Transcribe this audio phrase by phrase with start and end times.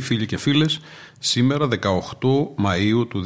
[0.00, 0.80] Φίλοι και φίλες,
[1.18, 1.78] σήμερα 18
[2.64, 3.22] Μαΐου του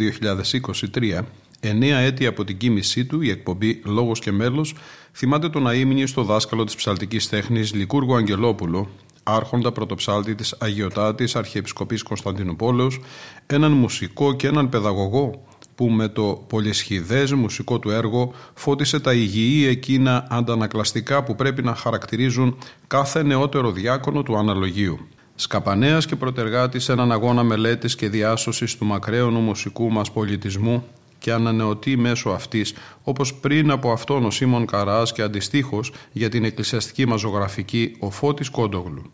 [0.92, 1.24] 2023,
[1.60, 4.74] εννέα έτη από την κίνησή του, η εκπομπή «Λόγος και μέλος»
[5.12, 8.88] θυμάται τον αείμνη στο δάσκαλο της ψαλτικής τέχνης Λικούργο Αγγελόπουλο,
[9.22, 13.00] άρχοντα πρωτοψάλτη της Αγιωτάτης Αρχιεπισκοπής Κωνσταντινούπολεως,
[13.46, 19.66] έναν μουσικό και έναν παιδαγωγό που με το πολυσχηδές μουσικό του έργο φώτισε τα υγιή
[19.68, 25.08] εκείνα αντανακλαστικά που πρέπει να χαρακτηρίζουν κάθε νεότερο διάκονο του αναλογίου
[25.40, 30.84] σκαπανέας και προτεργάτης σε έναν αγώνα μελέτης και διάσωσης του μακραίωνου μουσικού μας πολιτισμού
[31.18, 36.44] και ανανεωτή μέσω αυτής, όπως πριν από αυτόν ο Σίμων Καράς και αντιστοίχως για την
[36.44, 39.12] εκκλησιαστική μας ζωγραφική ο Φώτης Κόντογλου.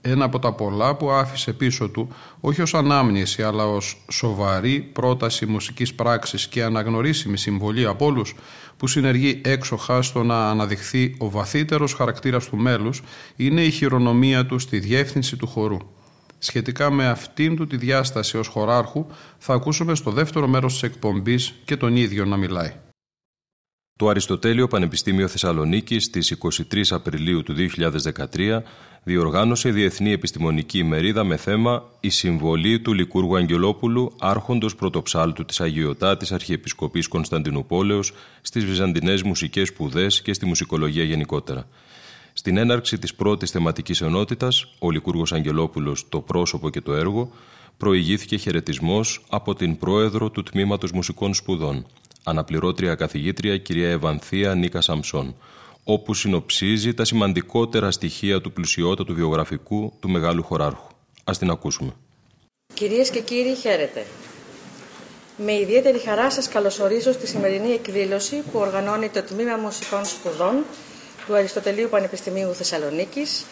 [0.00, 2.08] Ένα από τα πολλά που άφησε πίσω του
[2.40, 8.34] όχι ως ανάμνηση αλλά ως σοβαρή πρόταση μουσικής πράξης και αναγνωρίσιμη συμβολή από όλους
[8.76, 13.02] που συνεργεί έξοχα στο να αναδειχθεί ο βαθύτερος χαρακτήρας του μέλους
[13.36, 15.78] είναι η χειρονομία του στη διεύθυνση του χορού.
[16.38, 19.06] Σχετικά με αυτήν του τη διάσταση ως χωράρχου
[19.38, 22.72] θα ακούσουμε στο δεύτερο μέρος της εκπομπής και τον ίδιο να μιλάει.
[24.00, 26.36] Το Αριστοτέλειο Πανεπιστήμιο Θεσσαλονίκης στις
[26.72, 27.54] 23 Απριλίου του
[28.34, 28.62] 2013
[29.02, 36.32] διοργάνωσε Διεθνή Επιστημονική ημερίδα με θέμα «Η συμβολή του Λικούργου Αγγελόπουλου, άρχοντος πρωτοψάλτου της Αγιωτάτης
[36.32, 38.12] Αρχιεπισκοπής Κωνσταντινούπολεως
[38.42, 41.68] στις βυζαντινές μουσικές σπουδές και στη μουσικολογία γενικότερα».
[42.32, 47.32] Στην έναρξη της πρώτης θεματικής ενότητας, ο Λικούργος Αγγελόπουλος «Το πρόσωπο και το έργο»
[47.76, 51.86] προηγήθηκε χαιρετισμός από την πρόεδρο του Τμήματος Μουσικών Σπουδών,
[52.24, 55.36] αναπληρώτρια καθηγήτρια κυρία Ευανθία Νίκα Σαμψόν,
[55.84, 60.86] όπου συνοψίζει τα σημαντικότερα στοιχεία του πλουσιότατου βιογραφικού του μεγάλου χωράρχου.
[61.24, 61.92] Ας την ακούσουμε.
[62.74, 64.06] Κυρίες και κύριοι, χαίρετε.
[65.44, 70.64] Με ιδιαίτερη χαρά σας καλωσορίζω στη σημερινή εκδήλωση που οργανώνει το Τμήμα Μουσικών Σπουδών
[71.26, 73.44] του Αριστοτελείου Πανεπιστημίου Θεσσαλονίκης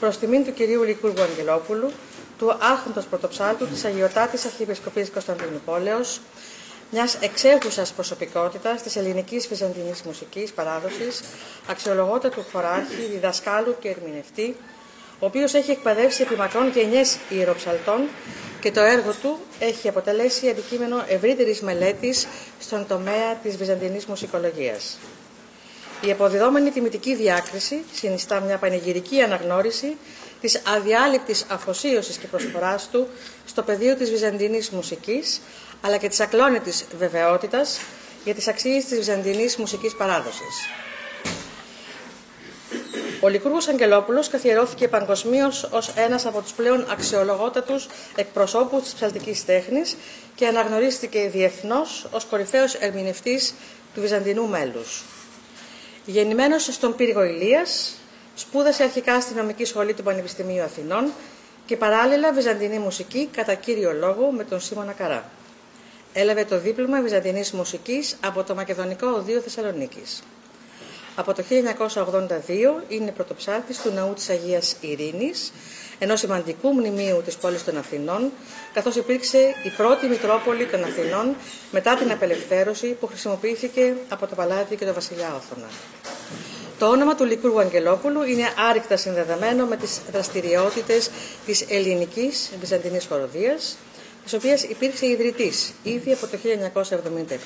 [0.00, 1.90] προς τιμήν του κυρίου Λικούργου Αγγελόπουλου,
[2.38, 6.20] του άρχοντος πρωτοψάλτου της Αγιωτάτης Αρχιεπισκοπής Κωνσταντινούπολεως,
[6.90, 11.20] μιας εξέχουσας προσωπικότητας της ελληνικής βυζαντινής μουσικής παράδοσης,
[11.66, 14.56] αξιολογότατου χωράρχη, διδασκάλου και ερμηνευτή,
[15.18, 18.00] ο οποίος έχει εκπαιδεύσει επί μακρόν γενιές ιεροψαλτών
[18.60, 22.26] και το έργο του έχει αποτελέσει αντικείμενο ευρύτερης μελέτης
[22.60, 24.98] στον τομέα της βυζαντινής μουσικολογίας.
[26.06, 29.96] Η αποδιδόμενη τιμητική διάκριση συνιστά μια πανηγυρική αναγνώριση
[30.40, 33.06] της αδιάλειπτης αφοσίωσης και προσφοράς του
[33.46, 35.40] στο πεδίο της βυζαντινής μουσικής,
[35.80, 37.80] αλλά και της ακλόνητης βεβαιότητας
[38.24, 40.68] για τις αξίες της βυζαντινής μουσικής παράδοσης.
[43.22, 47.86] Ο Λικούργος Αγγελόπουλος καθιερώθηκε παγκοσμίως ως ένας από τους πλέον αξιολογότατους
[48.16, 49.96] εκπροσώπους της ψαλτικής τέχνης
[50.34, 53.54] και αναγνωρίστηκε διεθνώς ως κορυφαίος ερμηνευτής
[53.94, 55.04] του βυζαντινού μέλους.
[56.04, 57.94] Γεννημένος στον πύργο Ηλίας,
[58.34, 61.12] σπούδασε αρχικά στη νομική σχολή του Πανεπιστημίου Αθηνών
[61.66, 65.30] και παράλληλα βυζαντινή μουσική κατά κύριο λόγο με τον Σίμωνα Καρά.
[66.12, 70.22] Έλαβε το δίπλωμα Βυζαντινής Μουσικής από το Μακεδονικό Οδείο Θεσσαλονίκης.
[71.14, 75.52] Από το 1982 είναι πρωτοψάλτης του Ναού της Αγίας Ειρήνης,
[75.98, 78.32] ενός σημαντικού μνημείου της πόλης των Αθηνών,
[78.72, 81.36] καθώς υπήρξε η πρώτη Μητρόπολη των Αθηνών
[81.70, 85.68] μετά την απελευθέρωση που χρησιμοποιήθηκε από το Παλάτι και το Βασιλιά Όθωνα.
[86.78, 91.10] Το όνομα του Λικούργου Αγγελόπουλου είναι άρρηκτα συνδεδεμένο με τις δραστηριότητες
[91.46, 93.76] της ελληνικής βυζαντινής χοροδίας,
[94.30, 96.38] της οποίας υπήρξε ιδρυτής ήδη από το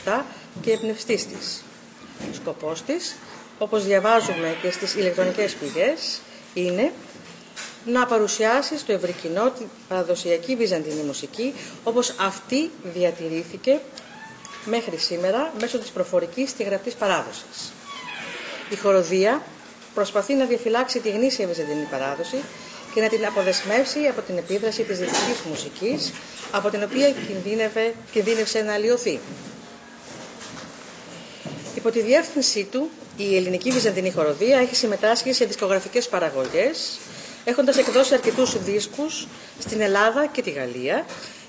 [0.06, 0.22] 1977
[0.60, 1.62] και εμπνευστής της.
[2.34, 3.14] Σκοπός της,
[3.58, 6.20] όπως διαβάζουμε και στις ηλεκτρονικές πηγές,
[6.54, 6.92] είναι
[7.86, 11.54] να παρουσιάσει στο ευρύ κοινό την παραδοσιακή βυζαντινή μουσική
[11.84, 13.80] όπως αυτή διατηρήθηκε
[14.64, 17.72] μέχρι σήμερα μέσω της προφορικής και γραπτής παράδοσης.
[18.70, 19.42] Η χοροδία
[19.94, 22.36] προσπαθεί να διαφυλάξει τη γνήσια βυζαντινή παράδοση
[22.94, 26.12] και να την αποδεσμεύσει από την επίδραση της δυτικής μουσικής,
[26.50, 27.14] από την οποία
[28.12, 29.20] κινδύνευσε να αλλοιωθεί.
[31.74, 36.98] Υπό τη διεύθυνσή του, η ελληνική βυζαντινή χοροδία έχει συμμετάσχει σε δισκογραφικές παραγωγές,
[37.44, 39.26] έχοντας εκδώσει αρκετούς δίσκους
[39.58, 41.04] στην Ελλάδα και τη Γαλλία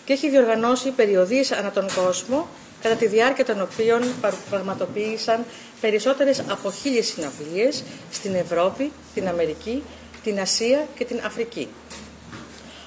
[0.05, 2.47] και έχει διοργανώσει περιοδίες ανά τον κόσμο,
[2.81, 4.01] κατά τη διάρκεια των οποίων
[4.49, 5.45] πραγματοποίησαν
[5.81, 9.83] περισσότερες από χίλιες συναυλίες στην Ευρώπη, την Αμερική,
[10.25, 11.67] την Ασία και την Αφρική.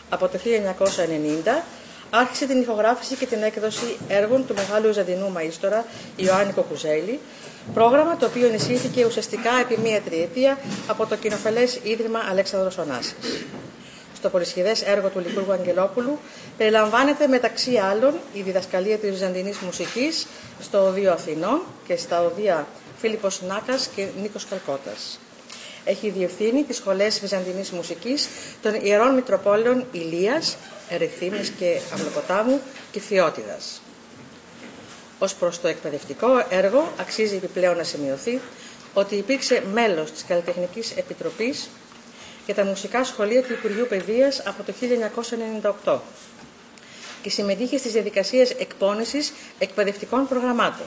[0.09, 1.63] Από το 1990
[2.11, 5.85] άρχισε την ηχογράφηση και την έκδοση έργων του μεγάλου Ζαντινού μαΐστορα
[6.17, 7.21] Ιωάννη Κοκουζέλη,
[7.75, 13.45] πρόγραμμα το οποίο ενισχύθηκε ουσιαστικά επί μία τριετία από το κοινοφελές Ίδρυμα Αλέξανδρος Ωνάσης.
[14.17, 16.19] Στο πολυσχεδέ έργο του Λικούργου Αγγελόπουλου
[16.57, 20.27] περιλαμβάνεται μεταξύ άλλων η διδασκαλία της Βυζαντινής μουσικής
[20.61, 22.67] στο Οδείο Αθηνών και στα Οδεία
[23.01, 25.19] Φίλιππος Νάκας και Νίκος Καλκότας.
[25.89, 28.29] Έχει διευθύνει τις σχολές Βυζαντινής μουσικής
[28.63, 30.57] των Ιερών Μητροπόλεων Ηλίας,
[30.89, 32.61] Ερεθύμης και Αμνοποτάμου
[32.93, 33.81] και Φιώτιδας.
[35.19, 38.41] Ως προς το εκπαιδευτικό έργο αξίζει επιπλέον να σημειωθεί
[38.95, 41.69] ότι υπήρξε μέλος της Καλλιτεχνικής Επιτροπής
[42.47, 44.73] για τα μουσικά σχολεία του Υπουργείου Παιδείας από το
[45.85, 45.99] 1998
[47.23, 50.87] και συμμετείχε στις διαδικασίες εκπόνησης εκπαιδευτικών προγραμμάτων.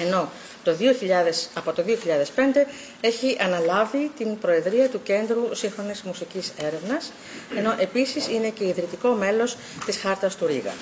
[0.00, 0.28] Ενώ
[0.64, 2.66] το 2000, από το 2005
[3.00, 7.12] έχει αναλάβει την Προεδρία του Κέντρου Σύγχρονης Μουσικής Έρευνας,
[7.56, 10.72] ενώ επίσης είναι και ιδρυτικό μέλος της Χάρτας του Ρίγα.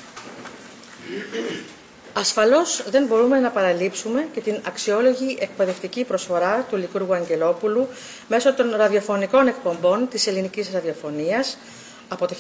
[2.13, 7.89] Ασφαλώς δεν μπορούμε να παραλείψουμε και την αξιόλογη εκπαιδευτική προσφορά του Λικούργου Αγγελόπουλου
[8.29, 11.59] μέσω των ραδιοφωνικών εκπομπών της ελληνικής ραδιοφωνίας
[12.09, 12.35] από το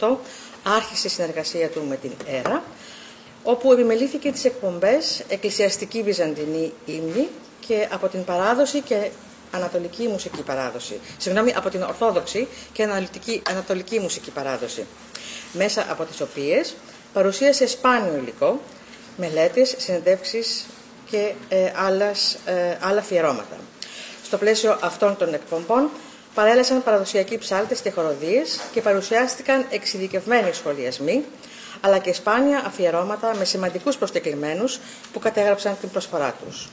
[0.00, 0.16] 1978
[0.76, 2.62] άρχισε η συνεργασία του με την ΕΡΑ
[3.48, 7.28] όπου επιμελήθηκε τις εκπομπές Εκκλησιαστική Βυζαντινή Ύμνη
[7.66, 9.10] και από την παράδοση και
[9.50, 11.00] Ανατολική μουσική παράδοση.
[11.16, 14.86] Συγγνώμη, από την Ορθόδοξη και Ανατολική, Ανατολική μουσική παράδοση.
[15.52, 16.74] Μέσα από τις οποίες
[17.12, 18.60] παρουσίασε σπάνιο υλικό,
[19.16, 20.66] μελέτες, συνεντεύξεις
[21.10, 23.56] και ε, άλλας, ε, άλλα αφιερώματα.
[24.24, 25.90] Στο πλαίσιο αυτών των εκπομπών
[26.34, 31.24] παρέλασαν παραδοσιακοί ψάλτες και χοροδίες και παρουσιάστηκαν εξειδικευμένοι σχολιασμοί,
[31.80, 34.78] αλλά και σπάνια αφιερώματα με σημαντικούς προσκεκλημένους
[35.12, 36.68] που κατέγραψαν την προσφορά τους.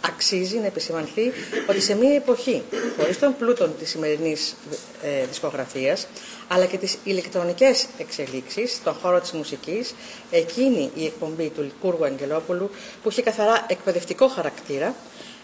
[0.00, 1.32] Αξίζει να επισημανθεί
[1.68, 2.62] ότι σε μια εποχή
[2.98, 4.56] χωρίς τον πλούτον της σημερινής
[5.02, 6.06] ε, δισκογραφίας
[6.48, 9.94] αλλά και τις ηλεκτρονικές εξελίξεις στον χώρο της μουσικής
[10.30, 12.70] εκείνη η εκπομπή του Λικούργου Αγγελόπουλου
[13.02, 14.94] που είχε καθαρά εκπαιδευτικό χαρακτήρα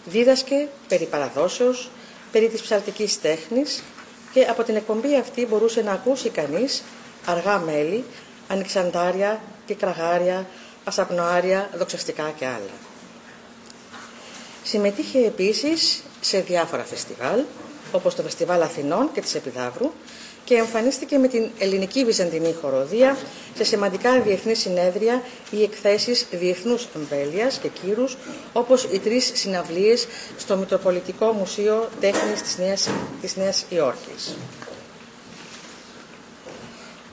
[0.05, 1.89] δίδασκε περί παραδόσεως,
[2.31, 3.83] περί της ψαλτικής τέχνης
[4.33, 6.83] και από την εκπομπή αυτή μπορούσε να ακούσει κανείς
[7.25, 8.03] αργά μέλη,
[8.47, 10.47] ανοιξαντάρια και κραγάρια,
[10.83, 12.73] ασαπνοάρια, δοξαστικά και άλλα.
[14.63, 17.43] Συμμετείχε επίσης σε διάφορα φεστιβάλ,
[17.91, 19.91] όπως το Φεστιβάλ Αθηνών και της Επιδαύρου
[20.45, 23.17] και εμφανίστηκε με την ελληνική βυζαντινή χοροδία
[23.55, 25.21] σε σημαντικά διεθνή συνέδρια
[25.51, 28.17] ή εκθέσεις διεθνούς εμβέλειας και κύρους,
[28.53, 30.07] όπως οι τρεις συναυλίες
[30.37, 32.89] στο Μητροπολιτικό Μουσείο Τέχνης της Νέας,
[33.21, 34.35] της Νέας Υόρκης.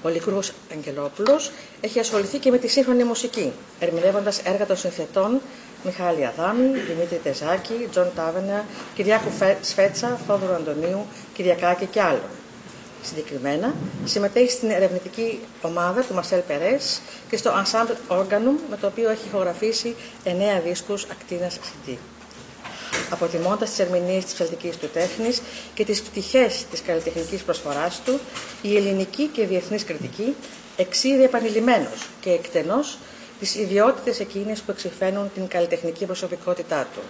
[0.03, 5.41] Ο Λυκούργος Αγγελόπουλος έχει ασχοληθεί και με τη σύγχρονη μουσική, ερμηνεύοντας έργα των συνθετών
[5.85, 9.31] Μιχάλη Αδάμη, Δημήτρη Τερζάκη, Τζον Τάβενερ, Κυριάκου
[9.61, 12.31] Σφέτσα, Θόδωρο Αντωνίου, Κυριακάκη και άλλων.
[13.03, 19.11] Συγκεκριμένα, συμμετέχει στην ερευνητική ομάδα του Μαρσέλ Περές και στο Ensemble Organum, με το οποίο
[19.11, 20.29] έχει ηχογραφήσει 9
[20.65, 21.97] δίσκους ακτίνας CD.
[23.11, 25.43] Αποτιμώντας τις ερμηνείες της φελτική του τέχνης
[25.75, 28.19] και τις πτυχές της καλλιτεχνικής προσφοράς του,
[28.63, 30.35] η ελληνική και διεθνής κριτική
[30.77, 31.89] εξήρε επανειλημμένω
[32.21, 32.99] και εκτενώς
[33.41, 37.01] τις ιδιότητες εκείνες που εξηφαίνουν την καλλιτεχνική προσωπικότητά του.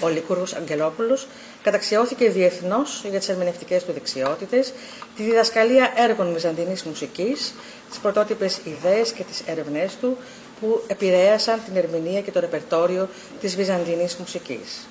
[0.00, 1.26] Ο Λικούργος Αγγελόπουλος
[1.62, 4.72] καταξιώθηκε διεθνώς για τις ερμηνευτικές του δεξιότητες,
[5.16, 7.54] τη διδασκαλία έργων βυζαντινής μουσικής,
[7.88, 10.16] τις πρωτότυπες ιδέες και τις έρευνές του
[10.60, 13.08] που επηρέασαν την ερμηνεία και το ρεπερτόριο
[13.40, 14.86] της βυζαντινής μουσικής.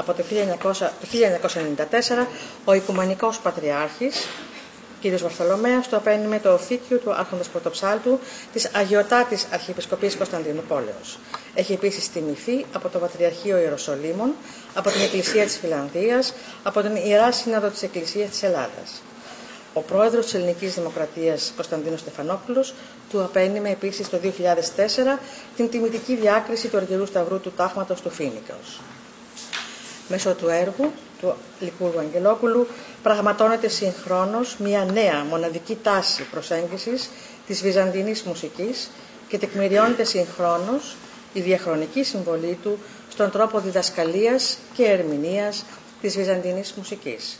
[0.00, 0.22] Από το
[2.20, 2.26] 1994
[2.64, 4.26] ο Οικουμενικός Πατριάρχης
[5.02, 5.06] κ.
[5.20, 8.18] Βαρθολομέας το απένιμε το οθήκιο του Άρχοντος Πρωτοψάλτου
[8.52, 11.18] της Αγιωτάτης Αρχιεπισκοπής Κωνσταντινούπολεως.
[11.54, 14.34] Έχει επίσης τιμηθεί από το Πατριαρχείο Ιεροσολύμων,
[14.74, 19.02] από την Εκκλησία της Φιλανδίας, από την Ιερά Σύνοδο της Εκκλησίας της Ελλάδας.
[19.72, 22.74] Ο πρόεδρος της Ελληνικής Δημοκρατίας Κωνσταντίνος Στεφανόπουλος
[23.10, 25.18] του απένιμε επίσης το 2004
[25.56, 28.80] την τιμητική διάκριση του Αργυρού Σταυρού του Τάγματος του Φίνικος.
[30.08, 32.66] Μέσω του έργου του Λικούργου Αγγελόπουλου
[33.02, 37.10] πραγματώνεται συγχρόνως μια νέα μοναδική τάση προσέγγισης
[37.46, 38.90] της βυζαντινής μουσικής
[39.28, 40.96] και τεκμηριώνεται συγχρόνως
[41.32, 45.64] η διαχρονική συμβολή του στον τρόπο διδασκαλίας και ερμηνείας
[46.00, 47.38] της βυζαντινής μουσικής.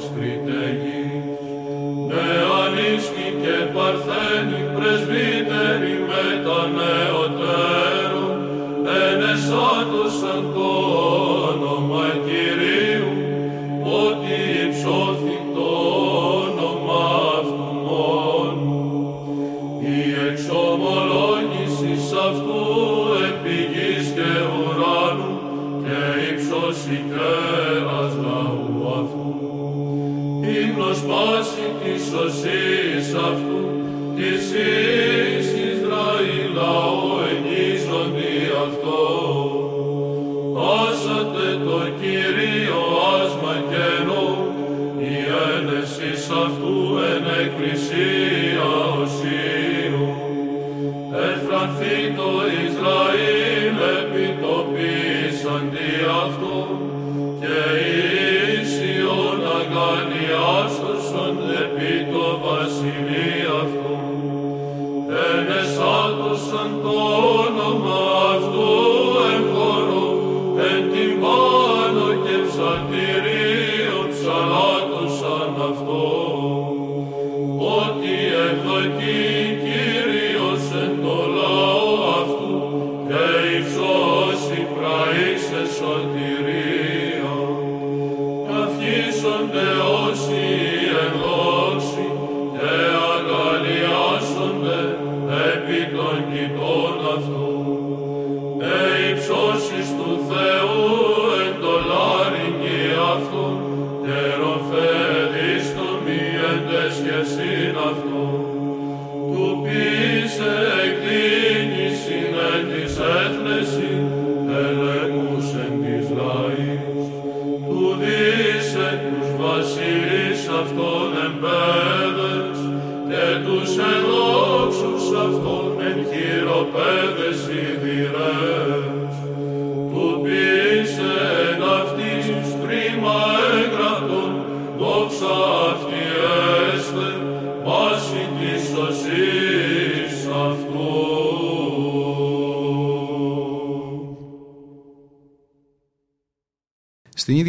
[0.00, 0.89] Господь,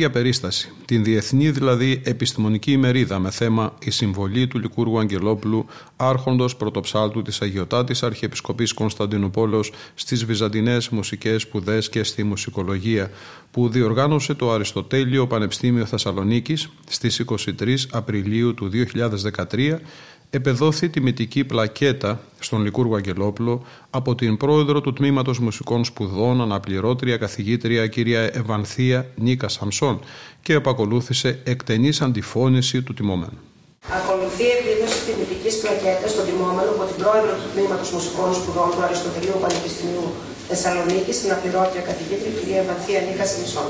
[0.02, 6.56] ίδια περίσταση, την Διεθνή δηλαδή Επιστημονική ημερίδα με θέμα «Η συμβολή του Λικούργου Αγγελόπουλου, άρχοντος
[6.56, 13.12] πρωτοψάλτου της Αγιωτάτης Αρχιεπισκοπής Κωνσταντινούπολος στις Βυζαντινές Μουσικές Σπουδές και στη Μουσικολογία»
[13.52, 17.20] που διοργάνωσε το Αριστοτέλειο Πανεπιστήμιο Θεσσαλονίκης στις
[17.60, 19.80] 23 Απριλίου του 2013
[20.34, 27.88] επεδόθη τιμητική πλακέτα στον Λικούργο Αγγελόπουλο από την πρόεδρο του Τμήματος Μουσικών Σπουδών αναπληρώτρια καθηγήτρια
[27.88, 30.00] κυρία Ευανθία Νίκα Σαμσόν
[30.42, 33.40] και επακολούθησε εκτενής αντιφώνηση του τιμόμενου.
[34.00, 38.82] Ακολουθεί η εκδήλωση τιμητική πλακέτας στον τιμόμενο από την πρόεδρο του Τμήματος Μουσικών Σπουδών του
[38.88, 40.08] Αριστοτελείου Πανεπιστημίου
[40.50, 43.70] Θεσσαλονίκης, την αναπληρώτρια καθηγήτρια κυρία Ευανθία Νίκα Σαμσόν.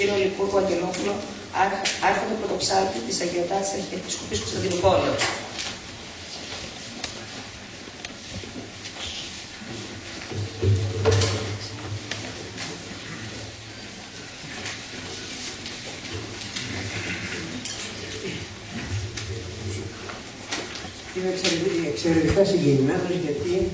[0.00, 1.14] κύριο Λικούργο Αγγελόπουλο,
[2.08, 5.14] άρχοντα πρωτοψάλτη της Αγιοτά τη Αρχιεπισκοπής Κωνσταντινούπολεω.
[21.16, 23.70] Είμαι εξαιρετικά συγκινημένος γιατί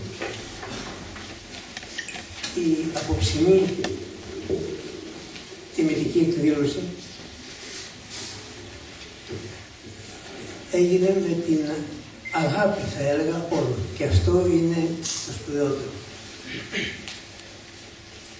[12.99, 14.89] θα έλεγα όλων και αυτό είναι
[15.27, 15.91] το σπουδαιότερο.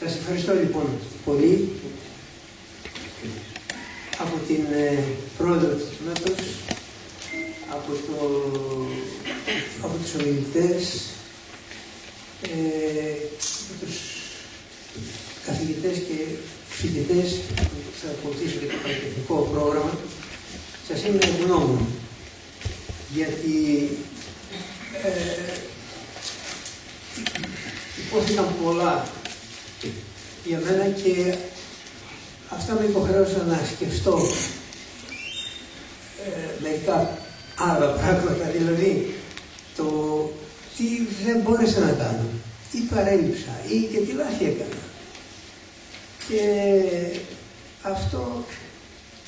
[0.01, 0.87] Σας ευχαριστώ λοιπόν
[1.25, 1.69] πολύ
[4.19, 4.99] από την ε,
[5.39, 6.41] πρόεδρο της Τμήματος,
[7.77, 8.19] από, το,
[9.83, 10.83] από τους ομιλητές,
[12.43, 13.13] ε,
[13.63, 13.95] από τους
[15.47, 16.19] καθηγητές και
[16.69, 19.99] φοιτητές που θα ακολουθήσουν και το πανεπιστημιακό πρόγραμμα.
[20.89, 21.87] Σας είμαι ευγνώμων
[23.15, 23.55] γιατί
[25.05, 25.53] ε,
[28.07, 29.07] υπόθηκαν πολλά.
[30.45, 31.35] Για μένα και
[32.49, 34.21] αυτά με υποχρέωσαν να σκεφτώ
[36.27, 37.19] ε, μερικά
[37.57, 39.15] άλλα πράγματα, δηλαδή
[39.77, 39.87] το
[40.77, 40.85] τι
[41.25, 42.29] δεν μπόρεσα να κάνω,
[42.73, 44.81] τι παρέλειψα ή και τι λάθη έκανα.
[46.29, 46.43] Και
[47.83, 48.45] αυτό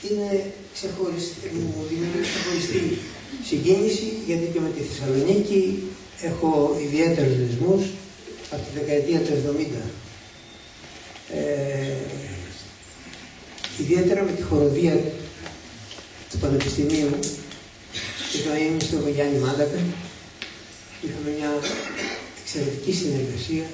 [0.02, 2.98] είναι ξεχωριστή, μου δημιουργεί ξεχωριστή
[3.44, 5.82] συγκίνηση γιατί και με τη Θεσσαλονίκη
[6.22, 7.82] έχω ιδιαίτερους δεσμούς
[8.50, 9.98] από τη δεκαετία του 70.
[11.32, 11.96] Ε,
[13.80, 15.00] ιδιαίτερα με τη χοροδία
[16.30, 17.18] του Πανεπιστημίου
[18.32, 19.78] και το ήμουν στο Γιάννη Μάντακα.
[21.02, 21.50] Είχαμε μια
[22.42, 23.64] εξαιρετική συνεργασία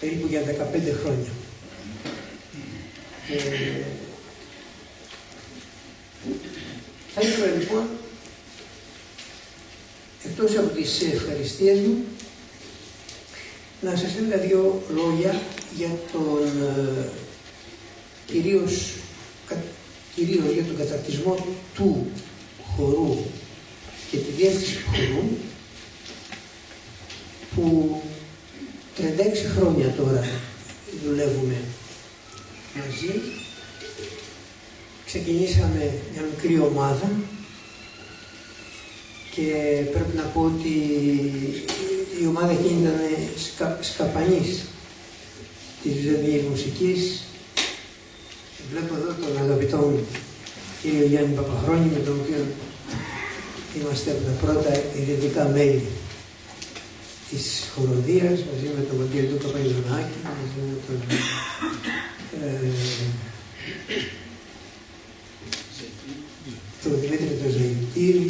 [0.00, 0.44] περίπου για 15
[1.02, 1.32] χρόνια.
[3.30, 3.82] Ε,
[7.20, 7.88] θα ήθελα λοιπόν,
[10.24, 12.04] εκτός από τις ευχαριστίες μου,
[13.80, 15.40] να σας έλεγα δύο λόγια
[15.76, 17.08] για τον ε,
[18.26, 18.92] κυρίως,
[20.14, 22.06] κυρίως για τον καταρτισμό του
[22.76, 23.16] χορού
[24.10, 25.28] και τη διεύθυνση του χορού
[27.54, 28.02] που
[28.98, 29.02] 36
[29.56, 30.24] χρόνια τώρα
[31.04, 31.56] δουλεύουμε
[32.74, 33.20] μαζί.
[35.10, 37.10] Ξεκινήσαμε μια μικρή ομάδα
[39.34, 39.48] και
[39.92, 40.74] πρέπει να πω ότι
[42.22, 42.98] η ομάδα εκείνη ήταν
[43.44, 44.64] σκα, σκαπανής
[45.82, 47.22] της ζωής μουσικής.
[48.70, 50.06] Βλέπω εδώ τον αγαπητό μου
[50.82, 52.42] κύριο Γιάννη Παπαχρόνη με τον οποίο
[53.76, 55.82] είμαστε από τα πρώτα ιδρυτικά μέλη
[57.30, 57.44] της
[57.74, 60.98] χοροδίας μαζί με τον κύριο του Παπαϊζωνάκη, μαζί με τον
[62.42, 62.70] ε,
[66.90, 68.26] τον Δημήτρη τον Ζαϊτήρη,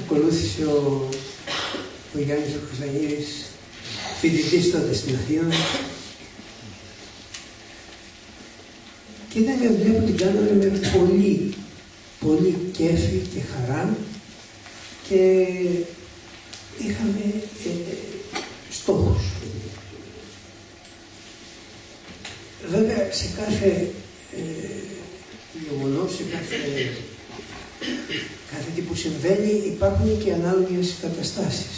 [0.00, 1.08] ακολούθησε ο
[2.16, 3.28] ο Γιάννης ο Χρυστανίδης,
[4.20, 5.54] φοιτητής τότε στην Αθήνα.
[9.28, 11.54] Και ήταν μια δουλειά που την κάναμε με πολύ,
[12.20, 13.96] πολύ κέφι και χαρά
[15.08, 15.46] και
[16.78, 17.24] είχαμε
[17.64, 17.94] ε,
[18.70, 19.22] στόχους.
[22.70, 23.90] Βέβαια σε κάθε
[24.36, 24.93] ε,
[25.66, 26.58] γεγονός, σε κάθε,
[28.52, 31.76] κάθε τι που συμβαίνει υπάρχουν και ανάλογες καταστάσεις.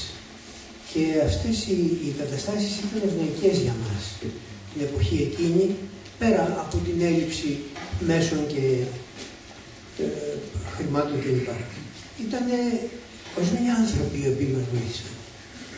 [0.92, 4.02] Και αυτές οι, οι καταστάσεις ήταν ευνοϊκές για μας
[4.72, 5.64] την εποχή εκείνη,
[6.18, 7.50] πέρα από την έλλειψη
[8.10, 8.64] μέσων και
[10.02, 10.06] ε,
[10.74, 11.48] χρημάτων κλπ.
[12.26, 12.44] Ήταν
[13.36, 15.12] ορισμένοι άνθρωποι οι οποίοι μας βοήθησαν.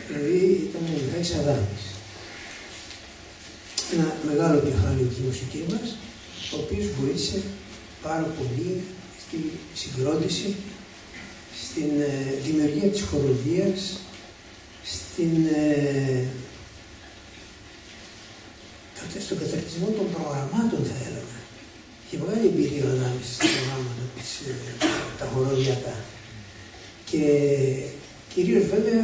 [0.07, 1.83] Δηλαδή ήταν ο Μιχάλης Αδάμης.
[3.93, 5.87] Ένα μεγάλο κεφάλαιο της μουσικής μας,
[6.53, 7.39] ο οποίος βοήθησε
[8.03, 8.81] πάρα πολύ
[9.23, 9.37] στη
[9.73, 10.55] συγκρότηση,
[11.63, 13.99] στην ε, δημιουργία της χοροδίας,
[14.83, 16.25] στην, ε,
[19.25, 21.37] στον καταρτισμό των προγραμμάτων θα έλεγα.
[22.09, 24.53] Και μεγάλη εμπειρία ανάμεσα στα προγράμματα της, ε,
[25.19, 25.95] τα χοροδιακά.
[27.09, 27.23] Και
[28.33, 29.03] κυρίως βέβαια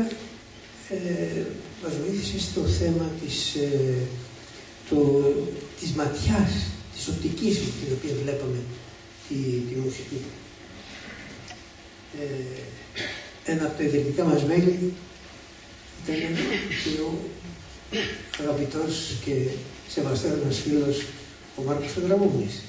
[0.89, 1.41] ε,
[1.83, 3.97] μας βοήθησε στο θέμα της, ε,
[4.89, 4.97] το,
[5.79, 6.51] της ματιάς,
[6.95, 8.59] της οπτικής με την οποία βλέπαμε
[9.27, 9.35] τη,
[9.69, 10.19] τη μουσική.
[12.19, 14.93] Ε, ένα από τα ιδρυτικά μας μέλη
[16.03, 16.35] ήταν
[16.83, 17.11] και ο
[18.41, 19.33] αγαπητός και
[19.89, 21.05] σεβαστός μας φίλος
[21.55, 22.61] ο Μάρκος Πετραμούμης.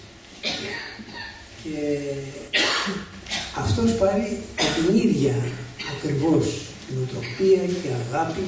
[1.63, 1.99] Και
[3.57, 5.35] αυτός πάρει από την ίδια
[5.97, 6.47] ακριβώς
[6.95, 8.45] νοοτροπία και αγάπη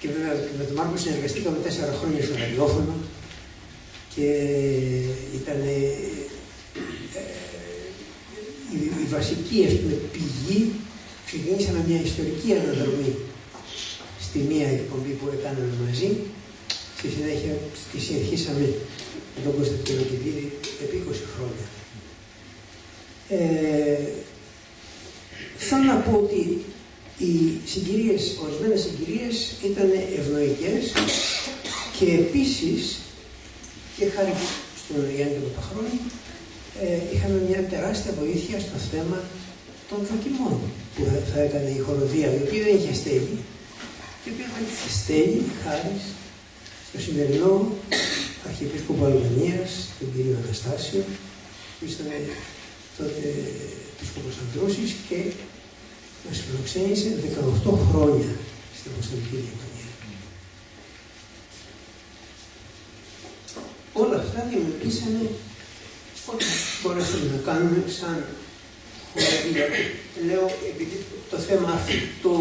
[0.00, 2.94] και βέβαια με τον Μάρκο συνεργαστήκαμε τέσσερα χρόνια στο ραδιόφωνο
[4.14, 4.28] και
[5.38, 5.78] ήταν ε,
[7.18, 7.34] ε,
[8.74, 10.70] η, η βασική ας πούμε, πηγή
[11.26, 13.14] ξεκινήσαμε μια ιστορική αναδρομή
[14.20, 16.10] στη μία εκπομπή που έκαναμε μαζί.
[16.98, 17.52] Στη συνέχεια
[17.92, 18.74] τη συνεχίσαμε
[19.34, 21.66] με τον Κωνσταντίνο Κιβίδη επί 20 χρόνια.
[23.28, 23.98] Ε,
[25.56, 26.64] θέλω να πω ότι
[27.18, 27.32] οι
[27.64, 30.92] συγκυρίες, ορισμένες συγκυρίες ήταν ευνοϊκές
[31.98, 32.98] και επίσης
[33.96, 34.34] και χάρη
[34.80, 35.98] στον Γιάννη Παπαχρόνη
[36.82, 39.18] ε, είχαμε μια τεράστια βοήθεια στο θέμα
[39.88, 40.56] των δοκιμών
[40.94, 41.02] που
[41.32, 43.38] θα έκανε η χοροδία, η οποία δεν είχε στέλνει
[44.20, 45.94] και η οποία θα στέλνει χάρη
[46.88, 47.54] στο σημερινό
[48.48, 51.02] Αρχιεπίσκοπο Αλβανίας, τον κύριο Αναστάσιο,
[51.76, 52.08] που ήταν
[52.98, 53.24] τότε
[53.92, 55.18] επίσκοπος Αντρούσης και
[56.24, 57.08] μας φιλοξένησε
[57.64, 58.32] 18 χρόνια
[58.76, 59.61] στην Αποστολική Γερμανία.
[63.92, 65.22] Όλα αυτά δημιουργήσανε
[66.30, 66.44] ό,τι
[66.82, 68.24] μπορέσαμε να κάνουμε σαν
[69.12, 69.66] χώρα.
[70.28, 70.96] Λέω, επειδή
[71.30, 72.32] το θέμα αυτό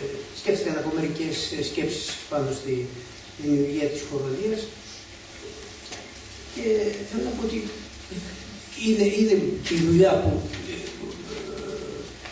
[0.00, 0.06] ε,
[0.40, 1.36] σκέφτηκαν από μερικές
[1.68, 2.86] σκέψεις πάνω στη
[3.42, 4.60] δημιουργία της χοροδίας
[6.54, 6.64] και
[7.08, 7.58] θέλω να πω ότι
[8.86, 9.34] είδε, είδε
[9.68, 10.32] τη δουλειά που
[10.70, 10.76] ε,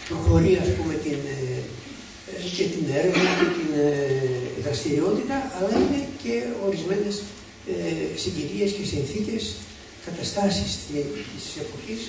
[0.09, 1.59] προχωρεί ας πούμε την, ε,
[2.57, 3.71] και την έρευνα και την
[4.65, 6.35] δραστηριότητα αλλά είναι και
[6.67, 7.15] ορισμένες
[7.71, 9.43] ε, συγκυρίες και συνθήκες
[10.07, 10.71] καταστάσεις
[11.33, 12.01] της εποχής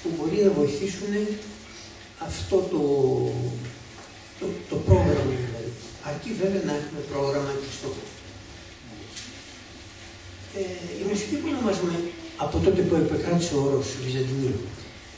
[0.00, 1.12] που μπορεί να βοηθήσουν
[2.28, 2.82] αυτό το,
[4.38, 5.72] το, το πρόγραμμα δηλαδή.
[6.10, 8.04] Αρκεί βέβαια να έχουμε πρόγραμμα και στόχο.
[10.60, 10.62] Ε,
[11.02, 11.94] η μουσική που ονομάζουμε
[12.44, 14.60] από τότε που επεκράτησε ο όρος Βυζαντινίου,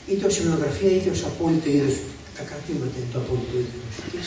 [0.09, 1.95] είτε ως σημειογραφία είτε ως απόλυτο είδος,
[2.37, 4.25] τα κρατήματα είναι το απόλυτο είδος μουσικής,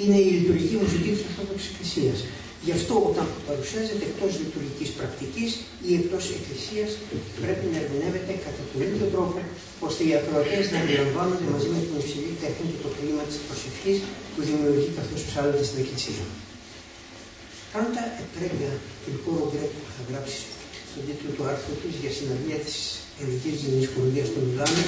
[0.00, 2.18] είναι η λειτουργική μουσική της Ορθόδοξης Εκκλησίας.
[2.66, 5.50] Γι' αυτό όταν παρουσιάζεται εκτός λειτουργικής πρακτικής
[5.88, 6.90] ή εκτός εκκλησίας,
[7.42, 9.38] πρέπει να ερμηνεύεται κατά τον ίδιο τρόπο,
[9.86, 13.98] ώστε οι ακροατές να αντιλαμβάνονται μαζί με την υψηλή τέχνη και το κλίμα της προσευχής
[14.32, 16.24] που δημιουργεί καθώς ψάλλεται στην εκκλησία.
[17.74, 18.72] Κάντα επρέγγια
[19.02, 20.38] του χώρο Γκρέκου που θα γράψει
[20.90, 22.76] στον τίτλο του άρθρου της για συναυλία της
[23.20, 24.82] Ελληνικής Γενικής Κολονία στο Μιλάνο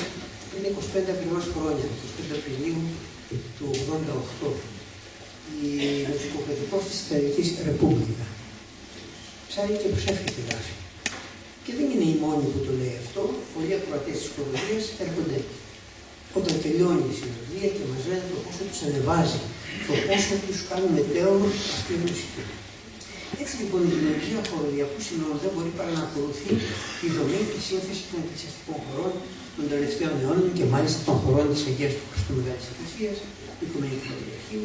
[0.50, 1.86] πριν 25 ακριβώς χρόνια,
[2.28, 2.80] 25 Απριλίου
[3.56, 3.66] του
[4.42, 4.73] 1988
[5.66, 5.70] η
[6.08, 8.26] μουσικοπαιδικό της Ιταλική Ρεπούμπλικα.
[9.48, 10.74] Ψάρει και προσεύχεται γράφει.
[11.64, 13.22] Και δεν είναι η μόνη που το λέει αυτό.
[13.52, 15.38] Πολλοί ακροατές της Κολομβία έρχονται
[16.38, 19.40] όταν τελειώνει η συνοδεία και μας λένε το πόσο τους ανεβάζει,
[19.86, 22.42] το πόσο τους κάνουν μετέωρο αυτή η μουσική.
[23.42, 26.50] Έτσι λοιπόν η δημιουργία χοροδιακού συνόλου δεν μπορεί παρά να ακολουθεί
[27.00, 29.12] τη δομή και σύνθεση των εκκλησιαστικών χωρών
[29.56, 33.16] των τελευταίων αιώνων και μάλιστα των χωρών της Αγίας του Χριστού Μεγάλης Εκκλησίας,
[33.58, 34.64] του Οικουμενικού Πατριαρχείου,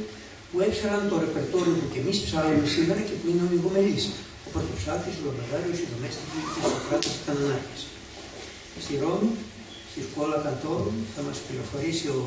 [0.50, 3.98] που έψαλαν το ρεπερτόριο που και εμείς ψάλαμε σήμερα και που είναι ο Λιγομελή.
[4.46, 7.78] Ο Πρωτοψάλτη, ο Λαμπαδάριο, οι Δομέστικοι, ο Σοκράτης, οι Κανονάρχε.
[8.84, 9.32] Στη Ρώμη,
[9.92, 12.20] στη Σκόλα Καντόρου, θα μας πληροφορήσει ο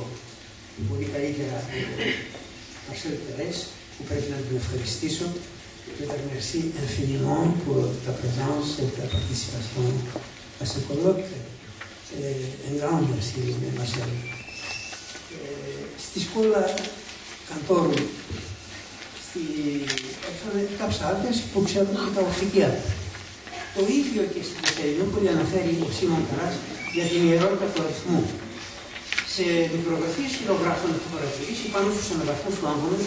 [0.90, 1.56] πολύ καλύτερα
[2.80, 3.50] ο Μαρσέλ Τερέ,
[3.94, 5.26] που πρέπει να τον ευχαριστήσω
[5.86, 9.82] Je te remercie infiniment pour ta présence et ta participation
[10.60, 11.26] à ce colloque.
[12.68, 13.40] Un grand merci,
[13.76, 14.10] Marcel.
[15.98, 16.74] Στη σκόλα
[17.52, 18.00] καντόρου
[19.24, 19.42] στη,
[20.80, 22.70] τα ψάλτες που ξέρουν τα οφθικιά.
[23.76, 26.54] Το ίδιο και στην Ελληνόπολη αναφέρει ο Σίμων Καράς
[26.94, 28.20] για την ιερότητα του αριθμού.
[29.34, 33.00] Σε μικρογραφίε χειρογράφων που παρατηρήσει πάνω στους αναβαθμού του άμβονου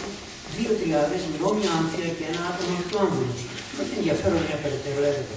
[0.56, 3.36] δύο τριάδες, μειόμια άμφια και ένα άτομο του άμβονου.
[3.82, 5.36] Έχει ενδιαφέρον μια περαιτέρω έρευνα.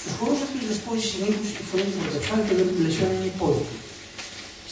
[0.00, 3.76] Στους χώρους αυτούς δεσπόζει συνήθως η φωνή του Πρωτοψάλτη και του πλαισιών είναι υπόλοιπη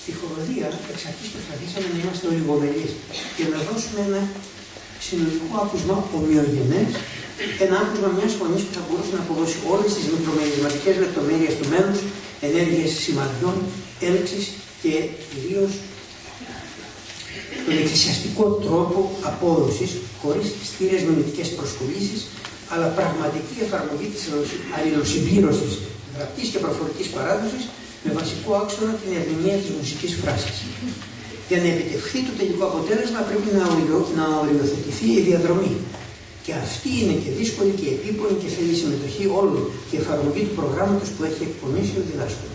[0.08, 2.86] στη χοροδία εξ αρχής προσπαθήσαμε να είμαστε ολιγομελεί
[3.36, 4.22] και να δώσουμε ένα
[5.06, 6.90] συνολικό άκουσμα ομοιογενές,
[7.64, 11.96] ένα άκουσμα μιας φωνής που θα μπορούσε να αποδώσει όλες τις μικρομελισματικέ λεπτομέρειες του μέλου,
[12.48, 13.56] ενέργειες σημαντικών,
[14.08, 14.44] έλξης
[14.82, 14.94] και
[15.28, 15.64] κυρίω
[17.64, 18.98] τον εκκλησιαστικό τρόπο
[19.30, 19.90] απόδοσης
[20.22, 22.20] χωρίς στήρες νομιτικέ προσκολήσεις,
[22.72, 24.22] αλλά πραγματική εφαρμογή της
[24.76, 25.72] αλληλοσυμπλήρωσης
[26.14, 27.64] γραπτής και προφορικής παράδοσης
[28.04, 30.58] με βασικό άξονα την ερμηνεία της μουσικής φράσης.
[31.48, 35.74] Για να επιτευχθεί το τελικό αποτέλεσμα πρέπει να, οριο, να οριοθετηθεί η διαδρομή.
[36.44, 41.08] Και αυτή είναι και δύσκολη και επίπονη και θέλει συμμετοχή όλων και εφαρμογή του προγράμματος
[41.14, 42.54] που έχει εκπονήσει ο διδάσκαλο.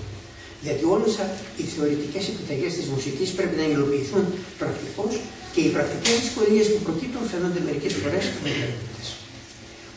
[0.65, 1.12] Γιατί όλες
[1.60, 4.23] οι θεωρητικές επιταγές της μουσικής πρέπει να υλοποιηθούν
[4.62, 5.13] πρακτικώς
[5.53, 9.01] και οι πρακτικές δυσκολίες που προκύπτουν φαίνονται μερικές φορές ανεπαρκετέ.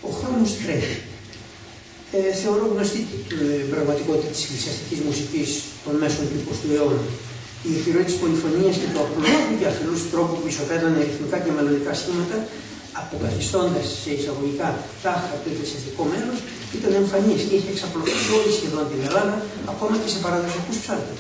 [0.09, 0.97] Ο χρόνος τρέχει
[2.17, 3.01] ε, θεωρώ γνωστή
[3.31, 5.49] την πραγματικότητα της εκκλησιαστικής μουσικής
[5.85, 7.05] των μέσων του 20ου αιώνα.
[7.69, 11.93] Η επιρροή της πολυφωνίας και του απλού και αφιλού τρόπου που ισοπαίδωνε ρυθμικά και μελλοντικά
[12.01, 12.37] σχήματα,
[13.01, 14.69] αποκαθιστώντας σε εισαγωγικά
[15.03, 16.39] τάχα το εκκλησιαστικό μέρος,
[16.77, 19.37] ήταν εμφανής και είχε εξαπλωθεί όλη σχεδόν την Ελλάδα,
[19.73, 21.15] ακόμα και σε παραδοσιακούς ψάλτε.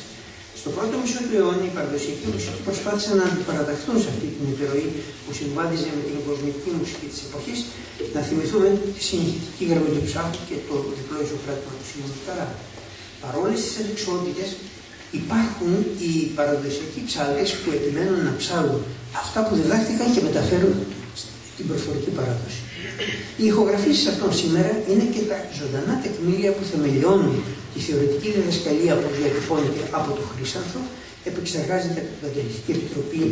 [0.67, 4.89] Στο πρώτο μισό του αιώνα οι παραδοσιακοί μουσικοί προσπάθησαν να αντιπαραταχθούν σε αυτή την επιρροή
[5.25, 7.59] που συμβάδιζε με την κοσμική μουσική της εποχής,
[8.15, 12.49] να θυμηθούμε τη συνεχιστική γραμμή του ψάχου και το διπλό ισοκράτημα του Σιμών Καρά.
[13.25, 14.45] Παρόλες τις αδεξιότητε,
[15.17, 15.73] η υπάρχουν
[16.05, 18.81] οι παραδοσιακοί ψάλτες που επιμένουν να ψάλουν
[19.23, 20.75] αυτά που διδάχτηκαν και μεταφέρουν
[21.51, 22.61] στην προφορική παράδοση.
[23.41, 27.37] Οι ηχογραφήσεις αυτών σήμερα είναι και τα ζωντανά τεκμήρια που θεμελιώνουν
[27.77, 30.81] τη θεωρητική διδασκαλία που διατυπώνεται από τον Χρήσανθο,
[31.31, 33.23] επεξεργάζεται από την Πατριωτική Επιτροπή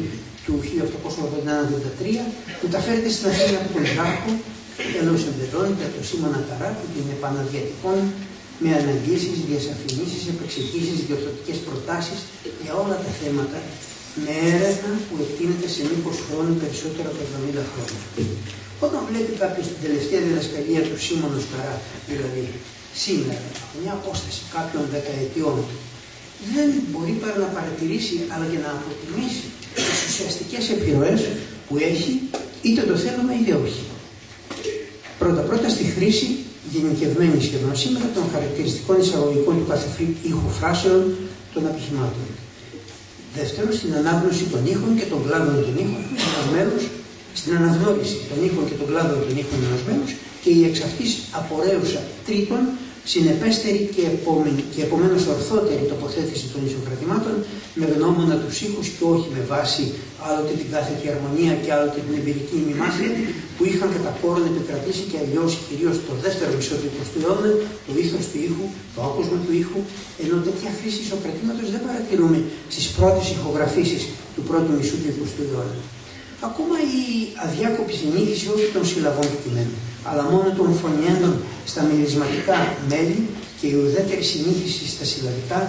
[0.44, 2.24] του 1883,
[2.58, 4.30] που τα φέρεται στην Αθήνα από τον Ζάκο,
[5.00, 7.98] ενώ συμπληρώνεται από τον Σίμωνα Ταράκου, την επαναδιατυπών
[8.62, 12.18] με αναγγίσεις, διασαφηνίσεις, επεξηγήσεις, διορθωτικές προτάσεις
[12.64, 13.58] για όλα τα θέματα
[14.22, 18.02] με έρευνα που εκτείνεται σε μήκο χρόνου περισσότερο από 70 χρόνια.
[18.86, 21.76] Όταν βλέπει κάποιος την τελευταία διδασκαλία του Σίμωνος Καρά,
[22.10, 22.44] δηλαδή
[23.02, 25.56] σήμερα, από μια απόσταση κάποιων δεκαετιών,
[26.54, 31.20] δεν μπορεί παρά να παρατηρήσει αλλά και να αποτιμήσει τις ουσιαστικές επιρροές
[31.66, 32.12] που έχει,
[32.66, 33.82] είτε το θέλουμε είτε όχι.
[35.22, 36.28] Πρώτα-πρώτα στη χρήση
[36.72, 39.88] γενικευμένης σχεδόν σήμερα των χαρακτηριστικών εισαγωγικών του κάθε
[40.30, 41.02] ήχου φράσεων
[41.52, 42.26] των επιχειρημάτων.
[43.38, 46.02] Δεύτερον, στην ανάγνωση των ήχων και των κλάδων των ήχων
[46.62, 46.84] ενός
[47.38, 49.58] στην αναγνώριση των ήχων και των κλάδων των ήχων
[49.94, 52.62] ενός και η εξ αυτής απορρέουσα τρίτον,
[53.12, 57.34] συνεπέστερη και, επόμενη, και επομένως ορθότερη τοποθέτηση των ισοκρατημάτων
[57.80, 59.84] με γνώμονα τους ήχους και όχι με βάση
[60.26, 63.10] άλλοτε την κάθετη αρμονία και άλλοτε την εμπειρική μνημάθεια
[63.56, 67.50] που είχαν κατά κόρον επικρατήσει και αλλιώσει κυρίως το δεύτερο μισό του 20ου αιώνα,
[67.86, 69.80] το ήθος του ήχου, το άκουσμα του ήχου,
[70.22, 72.38] ενώ τέτοια χρήση ισοκρατήματος δεν παρατηρούμε
[72.74, 74.02] στις πρώτες ηχογραφήσεις
[74.34, 75.76] του πρώτου μισού του 20ου αιώνα.
[76.48, 77.04] Ακόμα η
[77.44, 79.76] αδιάκοπη συνήθιση όχι των συλλαβών του κειμένου,
[80.08, 81.34] αλλά μόνο των φωνιέντων
[81.70, 82.58] στα μιλισματικά
[82.90, 83.20] μέλη
[83.58, 85.60] και η ουδέτερη συνήθιση στα συλλαβικά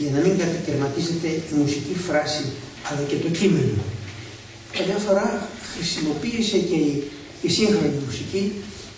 [0.00, 2.44] για να μην κατακαιρματίζεται η μουσική φράση
[2.88, 3.76] αλλά και το κείμενο.
[4.76, 5.26] Καμιά φορά
[5.72, 6.92] χρησιμοποίησε και η,
[7.46, 8.44] η σύγχρονη μουσική